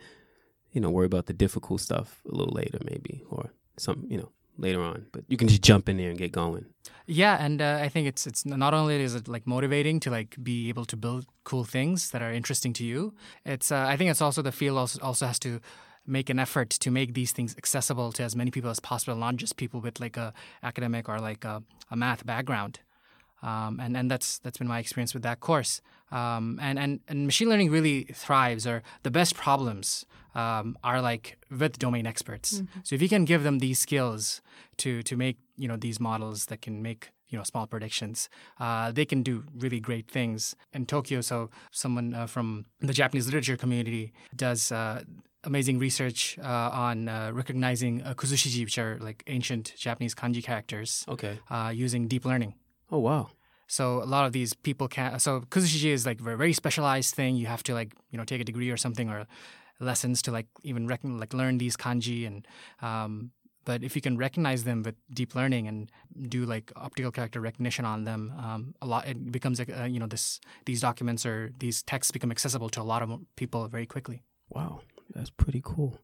you 0.73 0.81
know, 0.81 0.89
worry 0.89 1.05
about 1.05 1.27
the 1.27 1.33
difficult 1.33 1.79
stuff 1.79 2.21
a 2.29 2.35
little 2.35 2.53
later, 2.53 2.79
maybe, 2.83 3.23
or 3.29 3.51
some, 3.77 4.05
you 4.09 4.17
know, 4.17 4.29
later 4.57 4.81
on. 4.81 5.05
But 5.13 5.23
you 5.29 5.37
can 5.37 5.47
just 5.47 5.61
jump 5.61 5.87
in 5.87 5.95
there 5.95 6.09
and 6.09 6.17
get 6.17 6.33
going. 6.33 6.65
Yeah, 7.07 7.37
and 7.39 7.61
uh, 7.61 7.79
I 7.81 7.87
think 7.87 8.07
it's 8.07 8.27
it's 8.27 8.45
not 8.45 8.73
only 8.73 9.01
is 9.01 9.15
it 9.15 9.27
like 9.27 9.47
motivating 9.47 9.99
to 10.01 10.09
like 10.09 10.35
be 10.43 10.69
able 10.69 10.85
to 10.85 10.97
build 10.97 11.25
cool 11.43 11.63
things 11.63 12.11
that 12.11 12.21
are 12.21 12.31
interesting 12.31 12.73
to 12.73 12.83
you. 12.83 13.13
It's 13.45 13.71
uh, 13.71 13.85
I 13.87 13.97
think 13.97 14.11
it's 14.11 14.21
also 14.21 14.41
the 14.41 14.51
field 14.51 14.77
also 14.77 14.99
also 15.01 15.25
has 15.25 15.39
to 15.39 15.59
make 16.05 16.29
an 16.29 16.39
effort 16.39 16.69
to 16.69 16.91
make 16.91 17.13
these 17.13 17.31
things 17.31 17.55
accessible 17.57 18.11
to 18.13 18.23
as 18.23 18.35
many 18.35 18.51
people 18.51 18.69
as 18.69 18.79
possible, 18.79 19.15
not 19.15 19.35
just 19.35 19.57
people 19.57 19.79
with 19.79 19.99
like 19.99 20.17
a 20.17 20.33
academic 20.63 21.07
or 21.07 21.19
like 21.19 21.45
a, 21.45 21.63
a 21.89 21.95
math 21.95 22.25
background. 22.25 22.79
Um, 23.43 23.79
and 23.79 23.97
and 23.97 24.09
that's 24.09 24.37
that's 24.39 24.57
been 24.57 24.67
my 24.67 24.79
experience 24.79 25.13
with 25.13 25.23
that 25.23 25.39
course. 25.39 25.81
Um, 26.11 26.59
and 26.61 26.77
and 26.77 26.99
and 27.07 27.25
machine 27.25 27.49
learning 27.49 27.71
really 27.71 28.03
thrives, 28.13 28.67
or 28.67 28.83
the 29.03 29.11
best 29.11 29.35
problems 29.35 30.05
um, 30.35 30.77
are 30.83 31.01
like 31.01 31.37
with 31.49 31.79
domain 31.79 32.05
experts. 32.05 32.61
Mm-hmm. 32.61 32.79
So 32.83 32.95
if 32.95 33.01
you 33.01 33.09
can 33.09 33.25
give 33.25 33.43
them 33.43 33.59
these 33.59 33.79
skills 33.79 34.41
to 34.77 35.01
to 35.03 35.17
make 35.17 35.37
you 35.57 35.67
know 35.67 35.77
these 35.77 35.99
models 35.99 36.47
that 36.47 36.61
can 36.61 36.81
make 36.81 37.09
you 37.29 37.37
know 37.37 37.43
small 37.43 37.65
predictions, 37.65 38.29
uh, 38.59 38.91
they 38.91 39.05
can 39.05 39.23
do 39.23 39.43
really 39.57 39.79
great 39.79 40.07
things. 40.07 40.55
In 40.73 40.85
Tokyo, 40.85 41.21
so 41.21 41.49
someone 41.71 42.13
uh, 42.13 42.27
from 42.27 42.65
the 42.79 42.93
Japanese 42.93 43.25
literature 43.25 43.57
community 43.57 44.13
does. 44.35 44.71
Uh, 44.71 45.03
amazing 45.43 45.79
research 45.79 46.37
uh, 46.39 46.69
on 46.87 47.07
uh, 47.09 47.31
recognizing 47.33 48.01
uh, 48.03 48.13
kuzushiji, 48.13 48.63
which 48.63 48.77
are 48.77 48.97
like 49.01 49.23
ancient 49.27 49.73
Japanese 49.77 50.13
kanji 50.15 50.43
characters, 50.43 51.05
Okay. 51.07 51.39
uh, 51.49 51.71
using 51.73 52.07
deep 52.07 52.25
learning. 52.25 52.53
Oh 52.91 52.99
wow. 52.99 53.29
So 53.67 54.03
a 54.03 54.05
lot 54.15 54.25
of 54.25 54.33
these 54.33 54.53
people 54.53 54.87
can't. 54.87 55.21
So 55.21 55.41
kuzushiji 55.41 55.91
is 55.91 56.05
like 56.05 56.19
a 56.19 56.23
very, 56.23 56.37
very 56.37 56.53
specialized 56.53 57.15
thing. 57.15 57.35
You 57.35 57.47
have 57.47 57.63
to 57.63 57.73
like 57.73 57.93
you 58.11 58.17
know 58.17 58.25
take 58.25 58.41
a 58.41 58.43
degree 58.43 58.69
or 58.69 58.77
something 58.77 59.09
or 59.09 59.25
lessons 59.79 60.21
to 60.23 60.31
like 60.31 60.47
even 60.63 60.87
rec- 60.87 60.99
like 61.03 61.33
learn 61.33 61.57
these 61.57 61.75
kanji 61.77 62.27
and. 62.27 62.47
Um, 62.81 63.31
but 63.63 63.83
if 63.83 63.95
you 63.95 64.01
can 64.01 64.17
recognize 64.17 64.63
them 64.63 64.81
with 64.81 64.95
deep 65.13 65.35
learning 65.35 65.67
and 65.67 65.91
do 66.29 66.45
like 66.45 66.71
optical 66.75 67.11
character 67.11 67.39
recognition 67.39 67.85
on 67.85 68.05
them, 68.05 68.33
um, 68.35 68.73
a 68.81 68.87
lot 68.87 69.07
it 69.07 69.31
becomes 69.31 69.59
like 69.59 69.69
uh, 69.69 69.83
you 69.83 69.99
know 69.99 70.07
this 70.07 70.39
these 70.65 70.81
documents 70.81 71.27
or 71.27 71.51
these 71.59 71.83
texts 71.83 72.11
become 72.11 72.31
accessible 72.31 72.69
to 72.69 72.81
a 72.81 72.87
lot 72.93 73.03
of 73.03 73.19
people 73.35 73.67
very 73.67 73.85
quickly. 73.85 74.23
Wow. 74.49 74.81
That's 75.13 75.29
pretty 75.29 75.61
cool. 75.63 75.99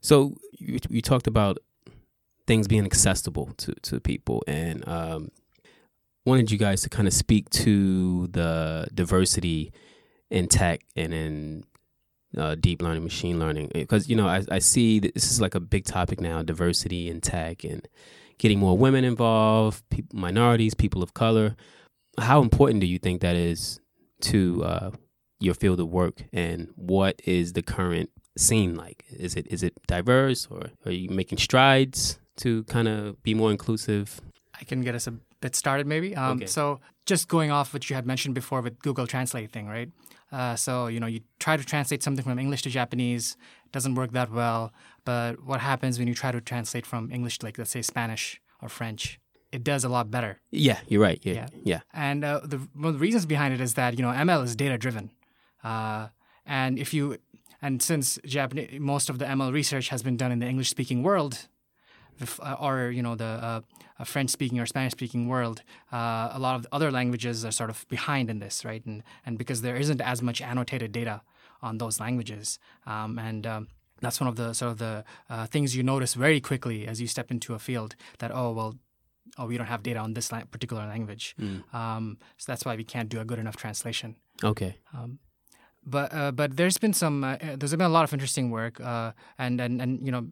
So 0.00 0.36
you, 0.52 1.02
talked 1.02 1.26
about 1.26 1.58
things 2.46 2.68
being 2.68 2.84
accessible 2.84 3.50
to, 3.56 3.74
to 3.82 3.98
people 3.98 4.44
and 4.46 4.86
um, 4.88 5.30
wanted 6.24 6.52
you 6.52 6.58
guys 6.58 6.82
to 6.82 6.88
kind 6.88 7.08
of 7.08 7.12
speak 7.12 7.50
to 7.50 8.28
the 8.28 8.86
diversity 8.94 9.72
in 10.30 10.46
tech 10.46 10.82
and 10.94 11.12
in 11.12 11.64
uh, 12.36 12.54
deep 12.54 12.82
learning, 12.82 13.04
machine 13.04 13.38
learning, 13.38 13.70
because 13.74 14.08
you 14.08 14.16
know 14.16 14.26
I, 14.28 14.42
I 14.50 14.58
see 14.58 14.98
that 15.00 15.14
this 15.14 15.30
is 15.30 15.40
like 15.40 15.54
a 15.54 15.60
big 15.60 15.84
topic 15.84 16.20
now: 16.20 16.42
diversity 16.42 17.08
in 17.08 17.20
tech 17.20 17.64
and 17.64 17.86
getting 18.38 18.58
more 18.58 18.76
women 18.76 19.04
involved, 19.04 19.82
peop 19.90 20.12
minorities, 20.12 20.74
people 20.74 21.02
of 21.02 21.14
color. 21.14 21.56
How 22.18 22.40
important 22.42 22.80
do 22.80 22.86
you 22.86 22.98
think 22.98 23.20
that 23.20 23.36
is 23.36 23.80
to 24.22 24.64
uh, 24.64 24.90
your 25.40 25.54
field 25.54 25.80
of 25.80 25.88
work, 25.88 26.24
and 26.32 26.68
what 26.76 27.20
is 27.24 27.52
the 27.52 27.62
current 27.62 28.10
scene 28.36 28.74
like? 28.74 29.04
Is 29.10 29.34
it 29.36 29.46
is 29.48 29.62
it 29.62 29.74
diverse, 29.86 30.46
or 30.50 30.70
are 30.84 30.92
you 30.92 31.08
making 31.10 31.38
strides 31.38 32.18
to 32.38 32.64
kind 32.64 32.88
of 32.88 33.22
be 33.22 33.34
more 33.34 33.50
inclusive? 33.50 34.20
I 34.58 34.64
can 34.64 34.80
get 34.80 34.94
us 34.94 35.06
a 35.06 35.14
bit 35.40 35.54
started, 35.54 35.86
maybe. 35.86 36.16
Um, 36.16 36.38
Okay. 36.38 36.46
So, 36.46 36.80
just 37.04 37.28
going 37.28 37.50
off 37.50 37.72
what 37.74 37.88
you 37.90 37.96
had 37.96 38.06
mentioned 38.06 38.34
before 38.34 38.62
with 38.62 38.78
Google 38.80 39.06
Translate 39.06 39.50
thing, 39.50 39.66
right? 39.66 39.90
Uh, 40.32 40.56
so, 40.56 40.88
you 40.88 40.98
know, 41.00 41.06
you 41.06 41.20
try 41.38 41.56
to 41.56 41.64
translate 41.64 42.02
something 42.02 42.24
from 42.24 42.38
English 42.38 42.62
to 42.62 42.70
Japanese, 42.70 43.36
doesn't 43.72 43.94
work 43.94 44.12
that 44.12 44.30
well. 44.30 44.72
But 45.04 45.44
what 45.44 45.60
happens 45.60 45.98
when 45.98 46.08
you 46.08 46.14
try 46.14 46.32
to 46.32 46.40
translate 46.40 46.84
from 46.84 47.10
English 47.12 47.38
to, 47.38 47.46
like, 47.46 47.58
let's 47.58 47.70
say, 47.70 47.82
Spanish 47.82 48.40
or 48.60 48.68
French? 48.68 49.20
It 49.52 49.62
does 49.62 49.84
a 49.84 49.88
lot 49.88 50.10
better. 50.10 50.40
Yeah, 50.50 50.78
you're 50.88 51.00
right. 51.00 51.20
Yeah, 51.22 51.34
Yeah. 51.34 51.46
yeah. 51.64 51.80
And 51.92 52.24
uh, 52.24 52.40
the 52.44 52.58
one 52.74 52.88
of 52.88 52.94
the 52.94 52.98
reasons 52.98 53.24
behind 53.26 53.54
it 53.54 53.60
is 53.60 53.74
that 53.74 53.96
you 53.96 54.02
know 54.04 54.10
ML 54.10 54.42
is 54.44 54.56
data 54.56 54.76
driven, 54.76 55.12
uh, 55.62 56.08
and 56.44 56.78
if 56.78 56.92
you 56.92 57.16
and 57.62 57.80
since 57.80 58.18
Japanese 58.26 58.78
most 58.80 59.08
of 59.08 59.18
the 59.18 59.24
ML 59.24 59.52
research 59.52 59.88
has 59.90 60.02
been 60.02 60.16
done 60.16 60.32
in 60.32 60.40
the 60.40 60.46
English 60.46 60.68
speaking 60.68 61.02
world, 61.04 61.46
or 62.60 62.90
you 62.90 63.02
know 63.02 63.14
the 63.14 63.24
uh, 63.98 64.04
French 64.04 64.30
speaking 64.30 64.58
or 64.60 64.66
Spanish 64.66 64.92
speaking 64.92 65.28
world, 65.28 65.62
uh, 65.92 66.30
a 66.32 66.38
lot 66.38 66.54
of 66.56 66.62
the 66.62 66.68
other 66.74 66.90
languages 66.90 67.44
are 67.44 67.50
sort 67.52 67.70
of 67.70 67.86
behind 67.88 68.30
in 68.30 68.38
this, 68.38 68.64
right? 68.64 68.84
And 68.86 69.02
and 69.24 69.38
because 69.38 69.62
there 69.62 69.76
isn't 69.76 70.00
as 70.00 70.22
much 70.22 70.40
annotated 70.40 70.92
data 70.92 71.22
on 71.62 71.78
those 71.78 72.00
languages, 72.00 72.58
um, 72.86 73.18
and 73.18 73.46
um, 73.46 73.68
that's 74.00 74.20
one 74.20 74.28
of 74.28 74.36
the 74.36 74.52
sort 74.52 74.72
of 74.72 74.78
the 74.78 75.04
uh, 75.30 75.46
things 75.46 75.74
you 75.76 75.82
notice 75.82 76.14
very 76.14 76.40
quickly 76.40 76.86
as 76.86 77.00
you 77.00 77.06
step 77.06 77.30
into 77.30 77.54
a 77.54 77.58
field 77.58 77.94
that 78.18 78.30
oh 78.34 78.52
well 78.52 78.74
oh 79.38 79.46
we 79.46 79.56
don't 79.58 79.66
have 79.66 79.82
data 79.82 79.98
on 79.98 80.14
this 80.14 80.30
la- 80.32 80.44
particular 80.50 80.86
language 80.86 81.34
Mm. 81.40 81.62
um, 81.74 82.18
so 82.36 82.44
that's 82.52 82.64
why 82.64 82.76
we 82.76 82.84
can't 82.84 83.08
do 83.08 83.20
a 83.20 83.24
good 83.24 83.38
enough 83.38 83.56
translation 83.56 84.14
Okay. 84.44 84.76
um, 84.94 85.18
but 85.84 86.12
uh, 86.14 86.30
but 86.32 86.56
there's 86.56 86.78
been 86.78 86.92
some 86.92 87.24
uh, 87.24 87.36
uh, 87.42 87.56
there's 87.56 87.72
been 87.72 87.80
a 87.92 87.96
lot 87.98 88.04
of 88.04 88.12
interesting 88.12 88.50
work 88.50 88.80
uh, 88.80 89.12
and 89.38 89.60
and 89.60 89.80
and 89.82 90.04
you 90.06 90.12
know 90.12 90.26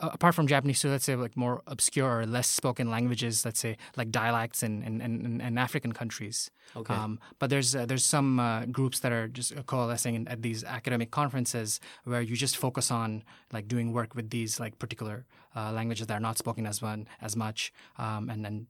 apart 0.00 0.34
from 0.34 0.46
Japanese, 0.46 0.80
so 0.80 0.88
let's 0.88 1.04
say 1.04 1.14
like 1.14 1.36
more 1.36 1.62
obscure 1.66 2.20
or 2.20 2.26
less 2.26 2.48
spoken 2.48 2.90
languages, 2.90 3.44
let's 3.44 3.60
say 3.60 3.76
like 3.96 4.10
dialects 4.10 4.62
in 4.62 4.82
in, 4.82 5.00
in, 5.00 5.40
in 5.40 5.58
African 5.58 5.92
countries. 5.92 6.50
Okay. 6.76 6.94
Um, 6.94 7.18
but 7.38 7.50
there's 7.50 7.74
uh, 7.74 7.86
there's 7.86 8.04
some 8.04 8.40
uh, 8.40 8.66
groups 8.66 9.00
that 9.00 9.12
are 9.12 9.28
just 9.28 9.54
coalescing 9.66 10.14
in, 10.14 10.28
at 10.28 10.42
these 10.42 10.64
academic 10.64 11.10
conferences 11.10 11.80
where 12.04 12.20
you 12.20 12.36
just 12.36 12.56
focus 12.56 12.90
on 12.90 13.22
like 13.52 13.68
doing 13.68 13.92
work 13.92 14.14
with 14.14 14.30
these 14.30 14.58
like 14.58 14.78
particular 14.78 15.26
uh, 15.56 15.72
languages 15.72 16.06
that 16.06 16.14
are 16.14 16.20
not 16.20 16.38
spoken 16.38 16.66
as 16.66 16.82
one 16.82 17.06
as 17.20 17.36
much, 17.36 17.72
um, 17.98 18.30
and 18.30 18.44
then 18.44 18.66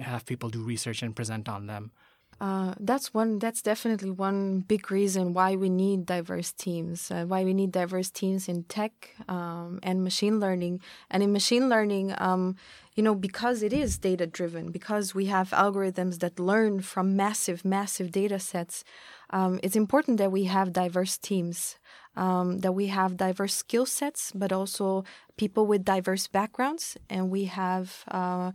have 0.00 0.26
people 0.26 0.48
do 0.48 0.60
research 0.62 1.02
and 1.02 1.14
present 1.14 1.48
on 1.48 1.66
them. 1.66 1.92
Uh, 2.40 2.72
that's 2.78 3.12
one. 3.12 3.40
That's 3.40 3.62
definitely 3.62 4.10
one 4.12 4.60
big 4.60 4.92
reason 4.92 5.32
why 5.34 5.56
we 5.56 5.68
need 5.68 6.06
diverse 6.06 6.52
teams. 6.52 7.10
Uh, 7.10 7.24
why 7.26 7.42
we 7.42 7.52
need 7.52 7.72
diverse 7.72 8.10
teams 8.10 8.48
in 8.48 8.62
tech 8.64 9.10
um, 9.28 9.80
and 9.82 10.04
machine 10.04 10.38
learning. 10.38 10.80
And 11.10 11.20
in 11.24 11.32
machine 11.32 11.68
learning, 11.68 12.14
um, 12.18 12.54
you 12.94 13.02
know, 13.02 13.16
because 13.16 13.64
it 13.64 13.72
is 13.72 13.98
data 13.98 14.24
driven, 14.24 14.70
because 14.70 15.16
we 15.16 15.26
have 15.26 15.50
algorithms 15.50 16.20
that 16.20 16.38
learn 16.38 16.80
from 16.80 17.16
massive, 17.16 17.64
massive 17.64 18.12
data 18.12 18.38
sets. 18.38 18.84
Um, 19.30 19.58
it's 19.64 19.74
important 19.76 20.18
that 20.18 20.30
we 20.30 20.44
have 20.44 20.72
diverse 20.72 21.18
teams, 21.18 21.76
um, 22.14 22.58
that 22.60 22.72
we 22.72 22.86
have 22.86 23.16
diverse 23.16 23.54
skill 23.54 23.84
sets, 23.84 24.30
but 24.32 24.52
also 24.52 25.02
people 25.36 25.66
with 25.66 25.84
diverse 25.84 26.28
backgrounds, 26.28 26.96
and 27.10 27.30
we 27.30 27.46
have. 27.46 28.04
Uh, 28.06 28.52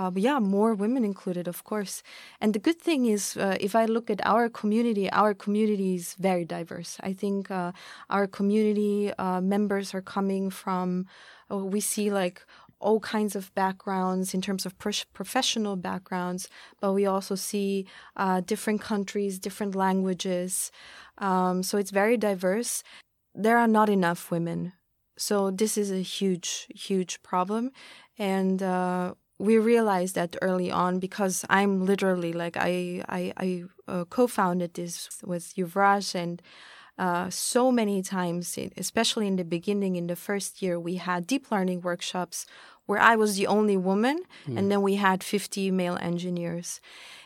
uh, 0.00 0.10
yeah, 0.14 0.38
more 0.38 0.74
women 0.74 1.04
included, 1.04 1.46
of 1.48 1.62
course. 1.64 2.02
And 2.40 2.54
the 2.54 2.58
good 2.58 2.80
thing 2.80 3.06
is, 3.06 3.36
uh, 3.36 3.56
if 3.60 3.74
I 3.74 3.84
look 3.84 4.08
at 4.10 4.20
our 4.24 4.48
community, 4.48 5.10
our 5.12 5.34
community 5.34 5.94
is 5.94 6.14
very 6.14 6.44
diverse. 6.44 6.96
I 7.10 7.12
think 7.12 7.50
uh, 7.50 7.72
our 8.08 8.26
community 8.26 9.12
uh, 9.18 9.40
members 9.40 9.94
are 9.94 10.02
coming 10.02 10.50
from, 10.50 11.06
uh, 11.52 11.58
we 11.74 11.80
see 11.80 12.10
like 12.10 12.38
all 12.80 13.00
kinds 13.00 13.36
of 13.36 13.54
backgrounds 13.54 14.32
in 14.32 14.40
terms 14.40 14.64
of 14.64 14.78
professional 15.12 15.76
backgrounds, 15.76 16.48
but 16.80 16.94
we 16.94 17.04
also 17.04 17.34
see 17.34 17.86
uh, 18.16 18.40
different 18.40 18.80
countries, 18.80 19.38
different 19.38 19.74
languages. 19.74 20.72
Um, 21.18 21.62
so 21.62 21.76
it's 21.76 21.90
very 21.90 22.16
diverse. 22.16 22.82
There 23.34 23.58
are 23.58 23.68
not 23.68 23.88
enough 23.90 24.30
women. 24.30 24.72
So 25.18 25.50
this 25.50 25.76
is 25.76 25.90
a 25.90 26.00
huge, 26.00 26.68
huge 26.74 27.22
problem. 27.22 27.70
And 28.18 28.62
uh, 28.62 29.14
we 29.40 29.58
realized 29.58 30.14
that 30.14 30.36
early 30.42 30.70
on 30.70 31.00
because 31.00 31.44
I'm 31.48 31.86
literally 31.86 32.32
like 32.32 32.56
I 32.56 33.02
I, 33.08 33.32
I 33.36 33.64
uh, 33.88 34.04
co-founded 34.04 34.74
this 34.74 35.08
with 35.24 35.54
Yuvraj 35.56 36.14
and 36.14 36.42
uh, 36.98 37.30
so 37.30 37.72
many 37.72 38.02
times, 38.02 38.58
especially 38.76 39.26
in 39.26 39.36
the 39.36 39.44
beginning, 39.44 39.96
in 39.96 40.06
the 40.06 40.16
first 40.16 40.60
year, 40.60 40.78
we 40.78 40.96
had 40.96 41.26
deep 41.26 41.50
learning 41.50 41.80
workshops 41.80 42.44
where 42.84 43.00
I 43.00 43.16
was 43.16 43.36
the 43.36 43.46
only 43.46 43.78
woman, 43.78 44.18
and 44.46 44.70
then 44.70 44.82
we 44.82 44.96
had 44.96 45.24
50 45.24 45.70
male 45.70 45.96
engineers, 46.02 46.80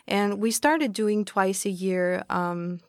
and 0.07 0.38
we 0.38 0.53
started 0.53 0.92
doing 0.92 1.24
twice 1.24 1.66
a 1.66 1.70
year. 1.70 2.22
Um, 2.31 2.81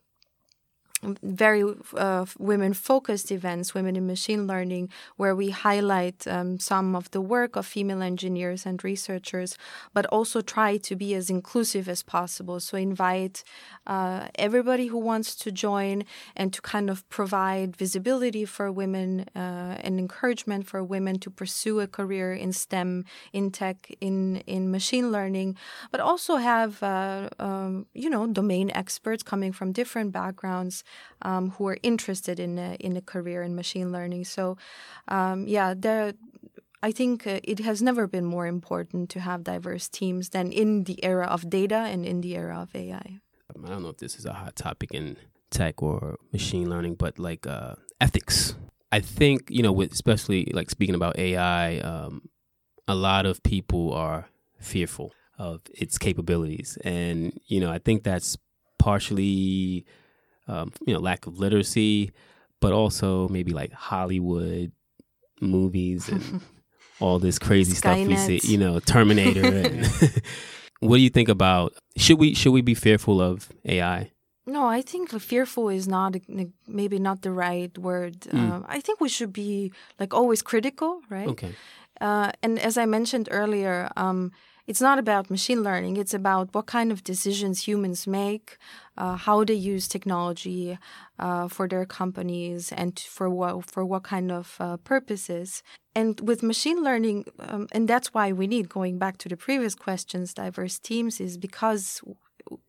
very 1.21 1.63
uh, 1.95 2.25
women 2.39 2.73
focused 2.73 3.31
events, 3.31 3.73
Women 3.73 3.95
in 3.95 4.08
Machine 4.08 4.47
Learning, 4.47 4.89
where 5.17 5.36
we 5.36 5.49
highlight 5.49 6.27
um, 6.27 6.60
some 6.60 6.95
of 6.95 7.12
the 7.12 7.21
work 7.21 7.55
of 7.55 7.65
female 7.65 8.01
engineers 8.01 8.65
and 8.65 8.84
researchers, 8.84 9.58
but 9.93 10.05
also 10.08 10.41
try 10.41 10.77
to 10.77 10.95
be 10.95 11.13
as 11.13 11.29
inclusive 11.29 11.89
as 11.89 12.01
possible. 12.01 12.60
So, 12.60 12.77
invite 12.77 13.43
uh, 13.86 14.27
everybody 14.36 14.88
who 14.88 14.97
wants 14.97 15.36
to 15.36 15.51
join 15.51 16.03
and 16.36 16.53
to 16.53 16.62
kind 16.62 16.89
of 16.89 17.08
provide 17.10 17.75
visibility 17.75 18.45
for 18.45 18.71
women 18.71 19.25
uh, 19.36 19.77
and 19.81 19.99
encouragement 19.99 20.65
for 20.65 20.84
women 20.84 21.19
to 21.19 21.29
pursue 21.29 21.79
a 21.81 21.88
career 21.88 22.34
in 22.34 22.53
STEM, 22.53 23.05
in 23.34 23.51
tech, 23.51 23.91
in, 24.01 24.38
in 24.47 24.71
machine 24.71 25.12
learning, 25.12 25.58
but 25.91 25.99
also 25.99 26.38
have, 26.38 26.81
uh, 26.81 27.29
um, 27.39 27.86
you 27.93 28.10
know, 28.10 28.27
domain 28.27 28.71
experts 28.73 29.23
coming 29.23 29.51
from 29.51 29.71
different 29.71 30.12
backgrounds 30.12 30.84
um, 31.21 31.51
who 31.51 31.67
are 31.67 31.77
interested 31.84 32.39
in 32.39 32.58
a, 32.58 32.75
in 32.79 32.97
a 32.97 33.01
career 33.01 33.43
in 33.43 33.55
machine 33.55 33.91
learning. 33.91 34.25
So, 34.25 34.58
um, 35.08 35.47
yeah, 35.47 35.73
there. 35.75 36.13
I 36.84 36.91
think 36.91 37.25
uh, 37.25 37.39
it 37.43 37.60
has 37.60 37.81
never 37.81 38.05
been 38.05 38.25
more 38.25 38.45
important 38.45 39.10
to 39.12 39.19
have 39.19 39.43
diverse 39.43 39.88
teams 39.88 40.29
than 40.29 40.51
in 40.51 40.84
the 40.84 41.03
era 41.03 41.25
of 41.25 41.49
data 41.49 41.77
and 41.77 42.05
in 42.05 42.21
the 42.21 42.36
era 42.36 42.60
of 42.60 42.75
AI. 42.75 43.21
I 43.49 43.69
don't 43.69 43.81
know 43.81 43.89
if 43.89 43.97
this 43.97 44.15
is 44.17 44.25
a 44.25 44.34
hot 44.34 44.55
topic 44.55 44.91
in 44.93 45.17
tech 45.49 45.81
or 45.81 46.17
machine 46.31 46.69
learning, 46.69 46.95
but 46.95 47.17
like 47.17 47.47
uh, 47.47 47.75
ethics. 47.99 48.55
I 48.91 48.99
think 48.99 49.49
you 49.49 49.63
know, 49.63 49.71
with 49.71 49.91
especially 49.91 50.51
like 50.53 50.69
speaking 50.69 50.95
about 50.95 51.17
AI, 51.17 51.79
um, 51.79 52.29
a 52.88 52.95
lot 52.95 53.25
of 53.25 53.41
people 53.43 53.93
are 53.93 54.29
fearful 54.60 55.13
of 55.38 55.62
its 55.73 55.97
capabilities, 55.97 56.77
and 56.84 57.39
you 57.47 57.60
know, 57.60 57.71
I 57.71 57.79
think 57.79 58.03
that's 58.03 58.38
partially 58.77 59.86
um, 60.47 60.71
you 60.86 60.93
know 60.93 60.99
lack 60.99 61.27
of 61.27 61.39
literacy, 61.39 62.12
but 62.62 62.73
also 62.73 63.27
maybe 63.29 63.51
like 63.51 63.71
Hollywood 63.71 64.71
movies 65.41 66.10
and 66.10 66.41
all 66.99 67.19
this 67.19 67.39
crazy 67.39 67.73
stuff 67.75 67.97
we 67.97 68.15
see. 68.15 68.39
You 68.43 68.58
know, 68.58 68.79
Terminator. 68.79 69.45
and 69.45 69.86
what 70.79 70.97
do 70.97 71.01
you 71.01 71.10
think 71.10 71.29
about 71.29 71.73
should 71.97 72.19
we 72.19 72.34
should 72.34 72.51
we 72.51 72.62
be 72.62 72.75
fearful 72.75 73.21
of 73.21 73.49
AI? 73.65 74.12
No, 74.47 74.67
I 74.67 74.81
think 74.81 75.10
fearful 75.19 75.69
is 75.69 75.88
not 75.88 76.15
maybe 76.67 76.99
not 76.99 77.23
the 77.23 77.31
right 77.31 77.75
word. 77.77 78.21
Mm. 78.21 78.39
Um, 78.39 78.65
I 78.67 78.79
think 78.79 79.01
we 79.01 79.10
should 79.10 79.34
be 79.34 79.71
like 79.99 80.13
always 80.13 80.43
critical, 80.43 81.01
right? 81.10 81.27
Okay. 81.27 81.55
Uh, 81.99 82.31
and 82.43 82.60
as 82.60 82.77
I 82.77 82.86
mentioned 82.86 83.27
earlier, 83.31 83.89
um, 83.95 84.31
it's 84.67 84.81
not 84.81 84.99
about 84.99 85.29
machine 85.29 85.63
learning. 85.63 85.97
It's 85.97 86.13
about 86.13 86.53
what 86.53 86.65
kind 86.65 86.91
of 86.91 87.03
decisions 87.03 87.67
humans 87.67 88.05
make, 88.05 88.58
uh, 88.97 89.15
how 89.15 89.43
they 89.43 89.53
use 89.53 89.88
technology 89.88 90.77
uh, 91.19 91.47
for 91.47 91.67
their 91.67 91.86
companies, 91.86 92.71
and 92.71 92.99
for 92.99 93.29
what 93.29 93.69
for 93.69 93.86
what 93.86 94.03
kind 94.03 94.31
of 94.31 94.55
uh, 94.60 94.77
purposes. 94.77 95.63
And 95.97 96.19
with 96.19 96.43
machine 96.43 96.84
learning, 96.84 97.25
um, 97.39 97.67
and 97.71 97.88
that's 97.88 98.13
why 98.13 98.34
we 98.34 98.47
need 98.47 98.67
going 98.67 98.97
back 98.97 99.17
to 99.19 99.29
the 99.29 99.38
previous 99.38 99.75
questions, 99.75 100.34
diverse 100.34 100.77
teams, 100.77 101.21
is 101.21 101.38
because 101.38 102.01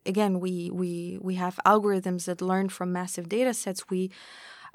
again 0.05 0.41
we 0.41 0.71
we 0.71 1.19
we 1.21 1.35
have 1.35 1.59
algorithms 1.67 2.25
that 2.25 2.41
learn 2.41 2.69
from 2.69 2.93
massive 2.93 3.29
data 3.29 3.55
sets. 3.55 3.91
We 3.91 4.11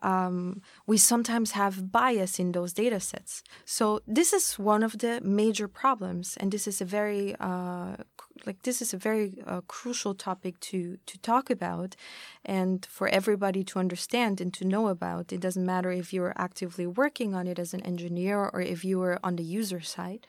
um, 0.04 0.62
we 0.88 0.98
sometimes 0.98 1.52
have 1.52 1.92
bias 1.92 2.40
in 2.40 2.52
those 2.52 2.74
data 2.74 3.00
sets. 3.00 3.44
So 3.66 4.02
this 4.08 4.34
is 4.34 4.58
one 4.58 4.84
of 4.84 4.98
the 4.98 5.22
major 5.22 5.68
problems, 5.68 6.38
and 6.38 6.52
this 6.52 6.68
is 6.68 6.82
a 6.82 6.86
very 6.86 7.36
uh, 7.40 7.98
like 8.46 8.64
this 8.64 8.82
is 8.82 8.94
a 8.94 8.98
very 8.98 9.34
uh, 9.46 9.62
crucial 9.68 10.14
topic 10.14 10.60
to 10.62 10.98
to 11.06 11.18
talk 11.20 11.50
about, 11.50 11.96
and 12.46 12.86
for 12.86 13.08
everybody 13.08 13.64
to 13.64 13.80
understand 13.80 14.42
and 14.42 14.54
to 14.54 14.66
know 14.66 14.88
about. 14.88 15.34
It 15.34 15.42
doesn't 15.42 15.66
matter 15.66 15.92
if 15.92 16.14
you're 16.14 16.34
actively 16.36 16.88
working 16.88 17.36
on 17.36 17.48
it 17.48 17.60
as 17.60 17.74
an 17.74 17.82
engineer 17.82 18.38
or 18.54 18.62
if 18.62 18.84
you 18.86 19.02
are 19.02 19.20
on 19.24 19.36
the 19.36 19.44
user 19.44 19.82
side. 19.82 20.28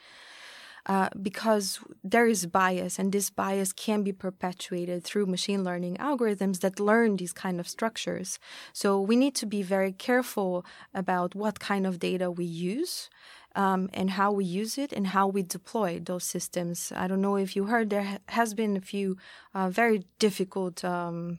Uh, 0.86 1.08
because 1.22 1.78
there 2.02 2.26
is 2.26 2.46
bias, 2.46 2.98
and 2.98 3.12
this 3.12 3.30
bias 3.30 3.72
can 3.72 4.02
be 4.02 4.12
perpetuated 4.12 5.04
through 5.04 5.24
machine 5.26 5.62
learning 5.62 5.96
algorithms 5.98 6.58
that 6.58 6.80
learn 6.80 7.16
these 7.16 7.32
kind 7.32 7.60
of 7.60 7.68
structures. 7.68 8.40
So 8.72 9.00
we 9.00 9.14
need 9.14 9.36
to 9.36 9.46
be 9.46 9.62
very 9.62 9.92
careful 9.92 10.66
about 10.92 11.36
what 11.36 11.60
kind 11.60 11.86
of 11.86 12.00
data 12.00 12.32
we 12.32 12.44
use. 12.44 13.08
Um, 13.54 13.90
and 13.92 14.10
how 14.10 14.32
we 14.32 14.46
use 14.46 14.78
it 14.78 14.94
and 14.94 15.08
how 15.08 15.26
we 15.26 15.42
deploy 15.42 16.00
those 16.00 16.24
systems. 16.24 16.90
I 16.96 17.06
don't 17.06 17.20
know 17.20 17.36
if 17.36 17.54
you 17.54 17.66
heard, 17.66 17.90
there 17.90 18.02
ha- 18.02 18.18
has 18.28 18.54
been 18.54 18.76
a 18.78 18.80
few 18.80 19.18
uh, 19.54 19.68
very 19.68 20.04
difficult, 20.18 20.82
um, 20.84 21.38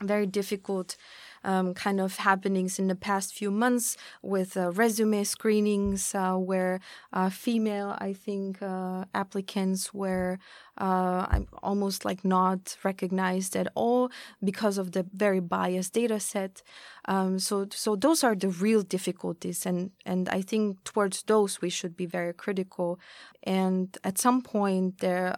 very 0.00 0.26
difficult 0.26 0.96
um, 1.44 1.74
kind 1.74 2.00
of 2.00 2.16
happenings 2.16 2.78
in 2.78 2.88
the 2.88 2.94
past 2.96 3.34
few 3.34 3.50
months 3.50 3.96
with 4.22 4.56
uh, 4.56 4.72
resume 4.72 5.24
screenings 5.24 6.14
uh, 6.14 6.34
where 6.34 6.80
uh, 7.12 7.30
female, 7.30 7.96
I 7.98 8.12
think, 8.12 8.62
uh, 8.62 9.04
applicants 9.14 9.94
were 9.94 10.38
almost 11.62 12.04
like 12.04 12.24
not 12.24 12.76
recognized 12.82 13.54
at 13.54 13.68
all 13.74 14.10
because 14.42 14.76
of 14.76 14.92
the 14.92 15.06
very 15.12 15.40
biased 15.40 15.92
data 15.92 16.18
set. 16.18 16.62
Um, 17.04 17.38
so, 17.38 17.66
so 17.70 17.94
those 17.94 18.24
are 18.24 18.34
the 18.34 18.48
real 18.48 18.82
difficulties, 18.82 19.66
and 19.66 19.90
and 20.04 20.28
I 20.28 20.40
think 20.42 20.82
towards 20.84 21.22
those 21.22 21.60
we 21.60 21.70
should 21.70 21.96
be 21.96 22.06
very 22.06 22.32
critical. 22.32 22.98
And 23.42 23.96
at 24.02 24.18
some 24.18 24.42
point, 24.42 24.98
there 24.98 25.36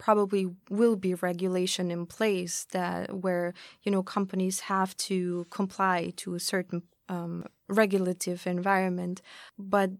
probably 0.00 0.48
will 0.70 0.96
be 0.96 1.14
regulation 1.14 1.90
in 1.90 2.06
place 2.06 2.66
that 2.72 3.14
where 3.14 3.52
you 3.84 3.92
know 3.92 4.02
companies 4.02 4.60
have 4.60 4.96
to 4.96 5.46
comply 5.50 6.10
to 6.16 6.34
a 6.34 6.40
certain 6.40 6.82
um, 7.08 7.44
regulative 7.68 8.46
environment 8.46 9.20
but 9.58 9.90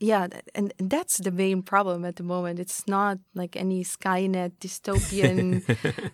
yeah 0.00 0.26
and, 0.54 0.74
that's 0.78 1.18
the 1.18 1.30
main 1.30 1.62
problem 1.62 2.04
at 2.04 2.16
the 2.16 2.22
moment 2.22 2.58
it's 2.58 2.88
not 2.88 3.18
like 3.34 3.56
any 3.56 3.84
skynet 3.84 4.52
dystopian 4.60 5.62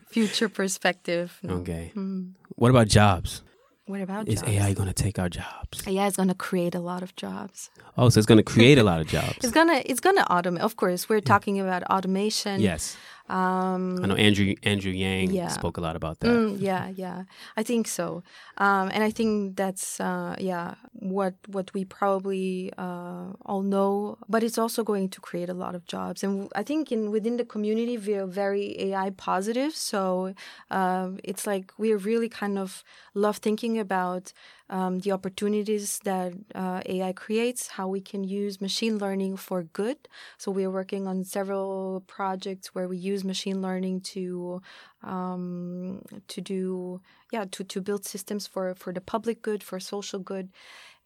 future 0.09 0.51
perspective 0.51 1.39
no. 1.43 1.55
okay 1.55 1.91
mm. 1.97 2.33
what 2.57 2.71
about 2.71 2.87
jobs 2.87 3.43
what 3.87 4.01
about 4.01 4.27
jobs? 4.27 4.35
is 4.35 4.41
jobs? 4.43 4.53
AI 4.53 4.73
going 4.75 4.89
to 4.89 4.95
take 4.95 5.19
our 5.19 5.29
jobs? 5.29 5.87
AI 5.87 6.07
is 6.07 6.17
going 6.17 6.29
to 6.29 6.35
create 6.35 6.75
a 6.75 6.81
lot 6.81 7.03
of 7.03 7.17
jobs. 7.17 7.69
Oh, 7.99 8.09
so 8.11 8.19
it's 8.19 8.27
going 8.27 8.39
to 8.39 8.45
create 8.45 8.79
a 8.79 8.85
lot 8.85 9.01
of 9.01 9.07
jobs. 9.17 9.39
it's 9.43 9.51
gonna 9.51 9.83
it's 9.85 9.99
gonna 10.01 10.25
automate. 10.31 10.61
Of 10.61 10.77
course, 10.77 11.09
we're 11.09 11.21
talking 11.21 11.59
about 11.59 11.83
automation. 11.85 12.61
Yes. 12.61 12.97
Um, 13.33 14.05
I 14.05 14.07
know 14.09 14.15
Andrew 14.15 14.55
Andrew 14.63 14.93
Yang 14.93 15.33
yeah. 15.33 15.49
spoke 15.49 15.79
a 15.79 15.81
lot 15.81 15.97
about 15.97 16.21
that. 16.21 16.29
Mm, 16.29 16.61
yeah, 16.61 16.89
yeah, 16.95 17.25
I 17.57 17.63
think 17.63 17.89
so, 17.89 18.23
um, 18.59 18.91
and 18.93 19.03
I 19.03 19.11
think 19.11 19.57
that's 19.57 19.99
uh, 20.01 20.37
yeah 20.39 20.75
what 20.93 21.35
what 21.47 21.73
we 21.73 21.87
probably 21.87 22.71
uh, 22.77 23.33
all 23.47 23.63
know. 23.63 24.19
But 24.29 24.43
it's 24.43 24.59
also 24.59 24.85
going 24.85 25.09
to 25.09 25.21
create 25.23 25.49
a 25.49 25.55
lot 25.55 25.75
of 25.75 25.87
jobs, 25.87 26.23
and 26.23 26.53
I 26.55 26.63
think 26.63 26.93
in 26.93 27.11
within 27.11 27.39
the 27.39 27.47
community 27.47 27.97
we 27.97 28.15
are 28.17 28.27
very 28.27 28.79
AI 28.79 29.09
positive. 29.17 29.75
So 29.75 30.35
uh, 30.71 31.09
it's 31.25 31.47
like 31.47 31.73
we 31.79 31.95
really 31.95 32.29
kind 32.29 32.59
of 32.59 32.85
love 33.15 33.39
thinking 33.39 33.79
about 33.79 34.35
um, 34.73 35.01
the 35.01 35.13
opportunities 35.13 36.01
that 36.05 36.33
uh, 36.55 36.81
AI 36.87 37.13
creates, 37.13 37.69
how 37.69 37.87
we 37.87 38.01
can 38.01 38.25
use 38.25 38.59
machine 38.59 38.97
learning 38.97 39.37
for 39.37 39.65
good. 39.65 39.99
So 40.39 40.51
we 40.51 40.65
are 40.65 40.71
working 40.71 41.07
on 41.07 41.25
several 41.25 42.03
projects 42.07 42.75
where 42.75 42.89
we 42.89 42.97
use 42.97 43.23
machine 43.23 43.61
learning 43.61 44.01
to 44.13 44.63
um, 45.05 46.03
to 46.29 46.41
do 46.41 47.01
yeah 47.31 47.45
to, 47.51 47.65
to 47.65 47.81
build 47.83 48.07
systems 48.07 48.47
for 48.47 48.75
for 48.75 48.93
the 48.93 49.01
public 49.03 49.43
good, 49.43 49.63
for 49.63 49.79
social 49.79 50.19
good 50.19 50.49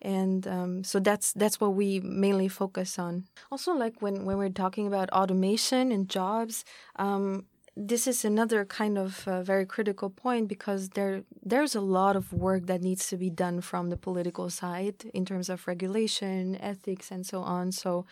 and 0.02 0.46
um, 0.46 0.85
so 0.85 1.00
that's 1.00 1.33
that's 1.33 1.59
what 1.59 1.74
we 1.74 2.00
mainly 2.00 2.48
focus 2.48 2.98
on 2.98 3.24
also 3.50 3.72
like 3.72 4.02
when, 4.02 4.26
when 4.26 4.37
we're 4.37 4.50
talking 4.50 4.87
about 4.87 5.09
automation 5.11 5.90
and 5.90 6.09
jobs 6.11 6.64
um, 6.96 7.46
this 7.77 8.07
is 8.07 8.25
another 8.25 8.65
kind 8.65 8.97
of 8.97 9.29
uh, 9.29 9.43
very 9.43 9.67
critical 9.67 10.09
point 10.09 10.49
because 10.49 10.89
there 10.91 11.25
there's 11.45 11.75
a 11.75 11.81
lot 11.81 12.17
of 12.17 12.33
work 12.33 12.67
that 12.67 12.81
needs 12.81 13.07
to 13.09 13.19
be 13.19 13.29
done 13.29 13.61
from 13.61 13.91
the 13.91 13.99
political 13.99 14.49
side 14.49 15.05
in 15.12 15.27
terms 15.27 15.51
of 15.51 15.67
regulation, 15.67 16.57
ethics, 16.61 17.11
and 17.11 17.27
so 17.27 17.43
on. 17.43 17.73
So 17.73 18.07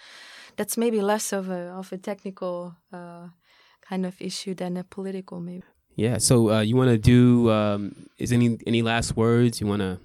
that's 0.57 0.77
maybe 0.77 1.01
less 1.01 1.33
of 1.33 1.49
a 1.49 1.73
of 1.73 1.93
a 1.93 1.97
technical 1.97 2.77
uh, 2.93 3.29
kind 3.81 4.05
of 4.05 4.21
issue 4.21 4.55
than 4.55 4.77
a 4.77 4.85
political 4.85 5.41
maybe. 5.41 5.65
Yeah. 5.97 6.19
So 6.19 6.51
uh, 6.51 6.61
you 6.61 6.77
want 6.77 6.91
to 6.91 6.99
do? 6.99 7.51
Um, 7.51 8.11
is 8.19 8.33
any 8.33 8.59
any 8.67 8.83
last 8.83 9.17
words 9.17 9.63
you 9.63 9.67
want 9.67 9.81
to 9.81 9.99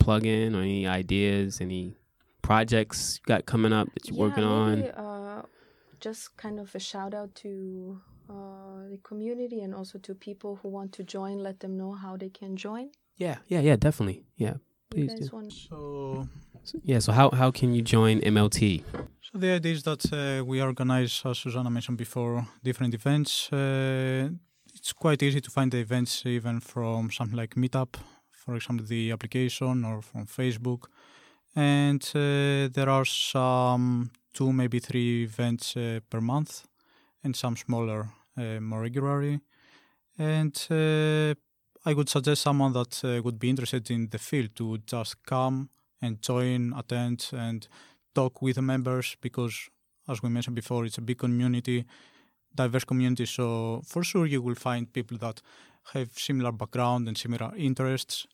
plug 0.00 0.26
in, 0.26 0.56
or 0.56 0.62
any 0.62 0.88
ideas, 0.88 1.60
any 1.60 1.96
projects 2.42 3.20
you 3.20 3.26
got 3.28 3.46
coming 3.46 3.72
up 3.72 3.94
that 3.94 4.08
you're 4.08 4.16
yeah, 4.16 4.22
working 4.22 4.44
maybe, 4.44 4.90
on? 4.90 5.04
Uh, 5.04 5.42
just 6.00 6.36
kind 6.36 6.58
of 6.58 6.74
a 6.74 6.80
shout 6.80 7.14
out 7.14 7.32
to 7.36 8.00
uh, 8.32 8.88
the 8.88 8.98
community 9.02 9.60
and 9.60 9.74
also 9.74 9.98
to 9.98 10.14
people 10.14 10.58
who 10.62 10.68
want 10.68 10.92
to 10.92 11.02
join, 11.04 11.38
let 11.38 11.60
them 11.60 11.76
know 11.76 11.92
how 11.92 12.16
they 12.16 12.30
can 12.30 12.56
join? 12.56 12.90
Yeah, 13.16 13.36
yeah, 13.46 13.60
yeah, 13.60 13.76
definitely. 13.76 14.24
Yeah, 14.36 14.54
please 14.90 15.14
do. 15.14 15.24
So, 15.50 16.28
so, 16.64 16.78
yeah, 16.82 16.98
so 17.00 17.12
how, 17.12 17.30
how 17.30 17.50
can 17.50 17.74
you 17.74 17.82
join 17.82 18.20
MLT? 18.20 18.84
So 19.20 19.38
the 19.38 19.52
idea 19.52 19.72
is 19.72 19.82
that 19.84 20.12
uh, 20.12 20.44
we 20.44 20.60
organize, 20.60 21.22
as 21.24 21.38
Suzana 21.38 21.70
mentioned 21.70 21.98
before, 21.98 22.46
different 22.62 22.94
events. 22.94 23.52
Uh, 23.52 24.28
it's 24.74 24.92
quite 24.92 25.22
easy 25.22 25.40
to 25.40 25.50
find 25.50 25.70
the 25.70 25.78
events 25.78 26.24
even 26.26 26.60
from 26.60 27.10
something 27.10 27.36
like 27.36 27.54
Meetup, 27.54 27.94
for 28.30 28.56
example, 28.56 28.86
the 28.86 29.12
application, 29.12 29.84
or 29.84 30.02
from 30.02 30.26
Facebook. 30.26 30.84
And 31.54 32.02
uh, 32.14 32.68
there 32.72 32.88
are 32.88 33.04
some 33.04 34.10
two, 34.32 34.52
maybe 34.52 34.78
three 34.78 35.24
events 35.24 35.76
uh, 35.76 36.00
per 36.08 36.20
month, 36.20 36.64
and 37.22 37.36
some 37.36 37.56
smaller 37.56 38.08
more 38.36 38.80
regularly. 38.80 39.40
And 40.18 40.54
uh, 40.70 41.34
I 41.84 41.94
would 41.94 42.08
suggest 42.08 42.42
someone 42.42 42.72
that 42.74 43.04
uh, 43.04 43.22
would 43.22 43.38
be 43.38 43.50
interested 43.50 43.90
in 43.90 44.08
the 44.08 44.18
field 44.18 44.54
to 44.56 44.78
just 44.86 45.24
come 45.24 45.70
and 46.00 46.20
join, 46.22 46.72
attend, 46.76 47.30
and 47.32 47.66
talk 48.14 48.42
with 48.42 48.56
the 48.56 48.62
members 48.62 49.16
because, 49.20 49.68
as 50.08 50.22
we 50.22 50.28
mentioned 50.28 50.56
before, 50.56 50.84
it's 50.84 50.98
a 50.98 51.02
big 51.02 51.18
community, 51.18 51.84
diverse 52.54 52.84
community. 52.84 53.26
So 53.26 53.82
for 53.86 54.04
sure, 54.04 54.26
you 54.26 54.42
will 54.42 54.54
find 54.54 54.92
people 54.92 55.18
that 55.18 55.40
have 55.94 56.10
similar 56.16 56.52
background 56.52 57.08
and 57.08 57.16
similar 57.16 57.52
interests. 57.56 58.26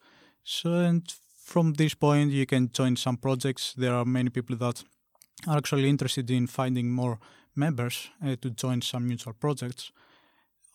So 0.44 0.72
and 0.72 1.02
from 1.42 1.74
this 1.74 1.94
point, 1.94 2.32
you 2.32 2.44
can 2.44 2.70
join 2.70 2.96
some 2.96 3.16
projects. 3.16 3.74
There 3.74 3.94
are 3.94 4.04
many 4.04 4.30
people 4.30 4.56
that 4.56 4.84
are 5.46 5.56
actually 5.56 5.88
interested 5.88 6.30
in 6.30 6.46
finding 6.46 6.90
more 6.90 7.18
members 7.58 8.08
uh, 8.24 8.36
to 8.40 8.50
join 8.50 8.80
some 8.82 9.06
mutual 9.06 9.34
projects 9.34 9.92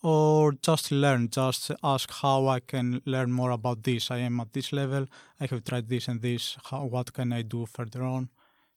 or 0.02 0.52
just 0.62 0.92
learn, 0.92 1.28
just 1.30 1.70
ask 1.82 2.10
how 2.22 2.46
I 2.46 2.60
can 2.60 3.00
learn 3.06 3.32
more 3.32 3.50
about 3.52 3.82
this. 3.84 4.10
I 4.10 4.18
am 4.18 4.38
at 4.40 4.52
this 4.52 4.72
level, 4.72 5.06
I 5.40 5.46
have 5.46 5.64
tried 5.64 5.88
this 5.88 6.08
and 6.08 6.20
this, 6.20 6.56
how, 6.64 6.84
what 6.84 7.12
can 7.12 7.32
I 7.32 7.42
do 7.42 7.64
further 7.66 8.02
on? 8.02 8.28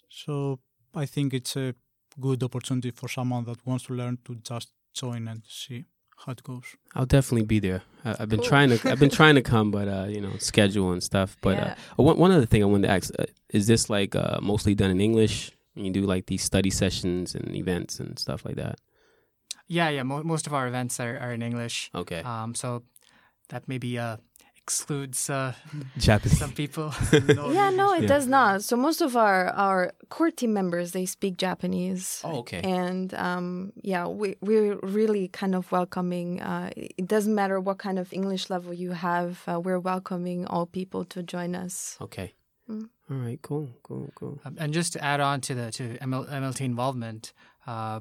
So 0.09 0.59
I 0.95 1.05
think 1.05 1.33
it's 1.33 1.57
a 1.57 1.73
good 2.19 2.41
opportunity 2.43 2.91
for 2.91 3.09
someone 3.09 3.43
that 3.45 3.65
wants 3.67 3.85
to 3.87 3.93
learn 3.93 4.17
to 4.25 4.35
just 4.35 4.69
join 4.93 5.27
and 5.27 5.41
see 5.47 5.83
how 6.25 6.31
it 6.31 6.41
goes. 6.43 6.63
I'll 6.95 7.05
definitely 7.05 7.45
be 7.45 7.59
there. 7.59 7.81
I, 8.05 8.15
I've 8.21 8.29
been 8.29 8.39
Cool. 8.39 8.47
trying 8.49 8.69
to. 8.69 8.79
I've 8.91 8.99
been 8.99 9.11
trying 9.11 9.35
to 9.35 9.41
come, 9.41 9.69
but 9.69 9.87
uh, 9.87 10.05
you 10.09 10.21
know, 10.21 10.35
schedule 10.39 10.91
and 10.93 11.03
stuff. 11.03 11.37
But 11.41 11.57
Yeah. 11.57 11.75
uh, 11.99 12.03
one 12.03 12.17
one 12.17 12.31
other 12.31 12.45
thing 12.47 12.63
I 12.63 12.65
wanted 12.65 12.87
to 12.87 12.93
ask: 12.93 13.11
uh, 13.19 13.25
Is 13.49 13.67
this 13.67 13.87
like 13.89 14.15
uh, 14.15 14.39
mostly 14.41 14.73
done 14.73 14.89
in 14.89 14.99
English? 14.99 15.51
When 15.77 15.85
you 15.85 15.91
do 15.93 16.07
like 16.07 16.25
these 16.25 16.41
study 16.43 16.71
sessions 16.71 17.35
and 17.35 17.55
events 17.55 17.99
and 17.99 18.17
stuff 18.17 18.43
like 18.45 18.55
that? 18.55 18.79
Yeah, 19.67 19.89
yeah. 19.89 20.03
Mo- 20.03 20.23
most 20.23 20.47
of 20.47 20.53
our 20.53 20.67
events 20.67 20.99
are, 20.99 21.17
are 21.19 21.33
in 21.33 21.41
English. 21.41 21.91
Okay, 21.93 22.21
Um, 22.23 22.55
so 22.55 22.81
that 23.49 23.67
maybe 23.67 23.99
uh, 23.99 24.17
excludes 24.55 25.29
uh, 25.29 25.53
Japanese. 25.97 26.39
some 26.39 26.51
people. 26.51 26.91
yeah, 27.53 27.69
no, 27.69 27.93
it 27.93 28.01
Yeah. 28.01 28.07
does 28.15 28.25
not. 28.27 28.63
So 28.63 28.75
most 28.75 29.01
of 29.01 29.15
our 29.15 29.49
our 29.53 29.91
core 30.09 30.31
team 30.31 30.51
members 30.53 30.91
they 30.91 31.05
speak 31.05 31.37
Japanese. 31.37 32.21
Oh, 32.23 32.39
okay. 32.39 32.61
And 32.63 33.13
um, 33.13 33.71
yeah, 33.83 34.07
we 34.07 34.35
we're 34.41 34.79
really 34.81 35.27
kind 35.27 35.53
of 35.53 35.71
welcoming. 35.71 36.41
Uh, 36.41 36.71
it 36.75 37.07
doesn't 37.07 37.35
matter 37.35 37.59
what 37.61 37.77
kind 37.77 37.99
of 37.99 38.11
English 38.11 38.49
level 38.49 38.73
you 38.73 38.91
have. 38.93 39.43
Uh, 39.47 39.59
we're 39.59 39.79
welcoming 39.79 40.47
all 40.47 40.65
people 40.65 41.05
to 41.13 41.21
join 41.21 41.53
us. 41.55 41.97
Okay. 42.01 42.33
Mm. 42.69 42.89
All 43.09 43.17
right. 43.17 43.39
Cool. 43.41 43.69
Cool. 43.83 44.11
Cool. 44.15 44.39
Um, 44.45 44.55
and 44.59 44.73
just 44.73 44.93
to 44.93 45.03
add 45.03 45.19
on 45.19 45.41
to 45.41 45.55
the 45.55 45.71
to 45.71 45.97
ML, 45.99 46.29
MLT 46.29 46.61
involvement, 46.61 47.33
uh, 47.65 47.71
uh, 47.71 47.99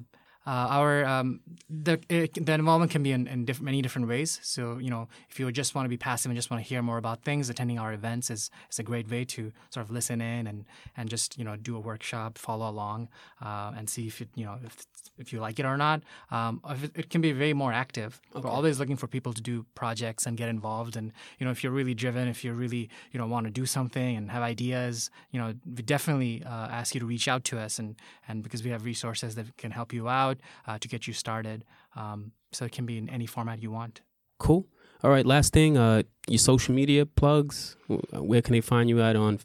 our 0.51 1.05
um, 1.05 1.41
the 1.69 1.99
it, 2.09 2.35
the 2.47 2.53
involvement 2.53 2.93
can 2.93 3.03
be 3.03 3.13
in, 3.13 3.27
in 3.27 3.45
diff- 3.45 3.61
many 3.61 3.83
different 3.83 4.09
ways. 4.09 4.39
So 4.43 4.79
you 4.79 4.91
know, 4.91 5.09
if 5.29 5.41
you 5.41 5.51
just 5.51 5.75
want 5.75 5.87
to 5.87 5.89
be 5.89 5.97
passive 5.97 6.31
and 6.31 6.37
just 6.37 6.51
want 6.51 6.63
to 6.63 6.69
hear 6.69 6.83
more 6.83 6.99
about 6.99 7.23
things, 7.25 7.51
attending 7.51 7.79
our 7.79 7.93
events 7.93 8.31
is 8.31 8.51
is 8.71 8.79
a 8.79 8.85
great 8.85 9.11
way 9.11 9.25
to 9.25 9.53
sort 9.71 9.85
of 9.85 9.91
listen 9.91 10.21
in 10.21 10.47
and 10.47 10.65
and 10.97 11.09
just 11.09 11.37
you 11.37 11.45
know 11.45 11.57
do 11.57 11.77
a 11.77 11.81
workshop, 11.81 12.39
follow 12.39 12.69
along, 12.69 13.09
uh, 13.43 13.73
and 13.77 13.91
see 13.91 14.07
if 14.07 14.21
it 14.21 14.29
you 14.37 14.45
know 14.45 14.59
if 14.65 14.87
if 15.19 15.33
you 15.33 15.41
like 15.41 15.59
it 15.59 15.67
or 15.67 15.77
not. 15.77 16.03
Um, 16.31 16.61
if 16.69 16.85
it, 16.85 16.93
it 16.95 17.11
can 17.11 17.21
be 17.21 17.33
very 17.33 17.55
more 17.55 17.73
active. 17.73 18.21
Okay. 18.35 18.45
We're 18.45 18.55
always 18.55 18.79
looking 18.79 18.97
for 18.97 19.09
people 19.09 19.33
to 19.33 19.43
do 19.43 19.67
projects 19.75 20.27
and 20.27 20.37
get 20.37 20.49
involved. 20.49 20.97
And 20.97 21.13
you 21.39 21.45
know, 21.45 21.51
if 21.51 21.65
you're 21.65 21.73
really 21.73 21.95
driven, 21.95 22.29
if 22.29 22.45
you 22.45 22.53
really 22.53 22.89
you 23.13 23.19
know 23.19 23.27
want 23.27 23.47
to 23.47 23.51
do 23.51 23.67
something 23.67 24.17
and 24.17 24.31
have 24.31 24.43
ideas, 24.43 25.11
you 25.33 25.41
know, 25.41 25.55
we 25.67 25.83
definitely 25.83 26.45
uh, 26.45 26.69
ask 26.69 26.95
you 26.95 27.01
to 27.01 27.07
reach 27.07 27.27
out 27.27 27.43
to 27.45 27.59
us. 27.59 27.81
And 27.81 27.97
and 28.29 28.45
because 28.45 28.63
we 28.63 28.71
have 28.71 28.85
resources 28.85 29.35
that 29.35 29.57
can 29.57 29.73
help 29.73 29.93
you 29.93 30.09
out 30.09 30.36
uh, 30.67 30.79
to 30.79 30.89
get 30.89 31.07
you 31.07 31.13
started. 31.13 31.65
Um, 31.95 32.33
so 32.53 32.65
it 32.65 32.73
can 32.73 32.87
be 32.87 32.97
in 32.99 33.09
any 33.09 33.27
format 33.27 33.63
you 33.63 33.71
want. 33.71 34.01
Cool. 34.39 34.67
All 35.03 35.11
right. 35.11 35.27
Last 35.27 35.53
thing. 35.53 35.77
Uh, 35.77 36.03
your 36.29 36.39
social 36.39 36.75
media 36.75 37.05
plugs. 37.07 37.77
Where 38.13 38.43
can 38.43 38.53
they 38.53 38.61
find 38.61 38.89
you 38.89 39.01
at 39.03 39.17
on 39.17 39.41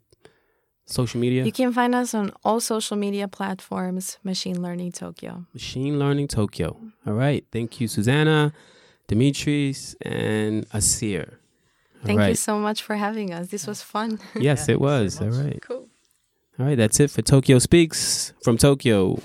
social 0.86 1.19
media? 1.19 1.43
You 1.43 1.51
can 1.51 1.73
find 1.73 1.93
us 1.95 2.13
on 2.13 2.32
all 2.43 2.60
social 2.60 2.97
media 2.97 3.27
platforms. 3.27 4.17
Machine 4.23 4.62
Learning 4.62 4.91
Tokyo. 4.91 5.45
Machine 5.54 5.99
Learning 5.99 6.27
Tokyo. 6.27 6.77
All 7.06 7.13
right. 7.13 7.45
Thank 7.51 7.80
you, 7.82 7.88
Suzana, 7.88 8.54
Dimitris, 9.10 9.95
and 10.01 10.65
Asir. 10.73 11.39
All 12.01 12.06
Thank 12.08 12.21
you 12.30 12.36
so 12.36 12.58
much 12.60 12.82
for 12.82 12.95
having 12.95 13.32
us. 13.34 13.47
This 13.49 13.67
was 13.67 13.82
fun. 13.82 14.19
Yes, 14.36 14.65
Yeah, 14.67 14.73
it 14.73 14.82
was. 14.82 15.15
All 15.17 15.19
thanks 15.23 15.38
very 15.38 15.49
right. 15.51 15.62
cool. 15.62 15.88
All 16.60 16.65
right. 16.65 16.77
That's 16.77 16.99
it 16.99 17.12
for 17.12 17.21
Tokyo 17.21 17.60
Speaks 17.60 18.34
from 18.43 18.58
Tokyo. 18.58 19.19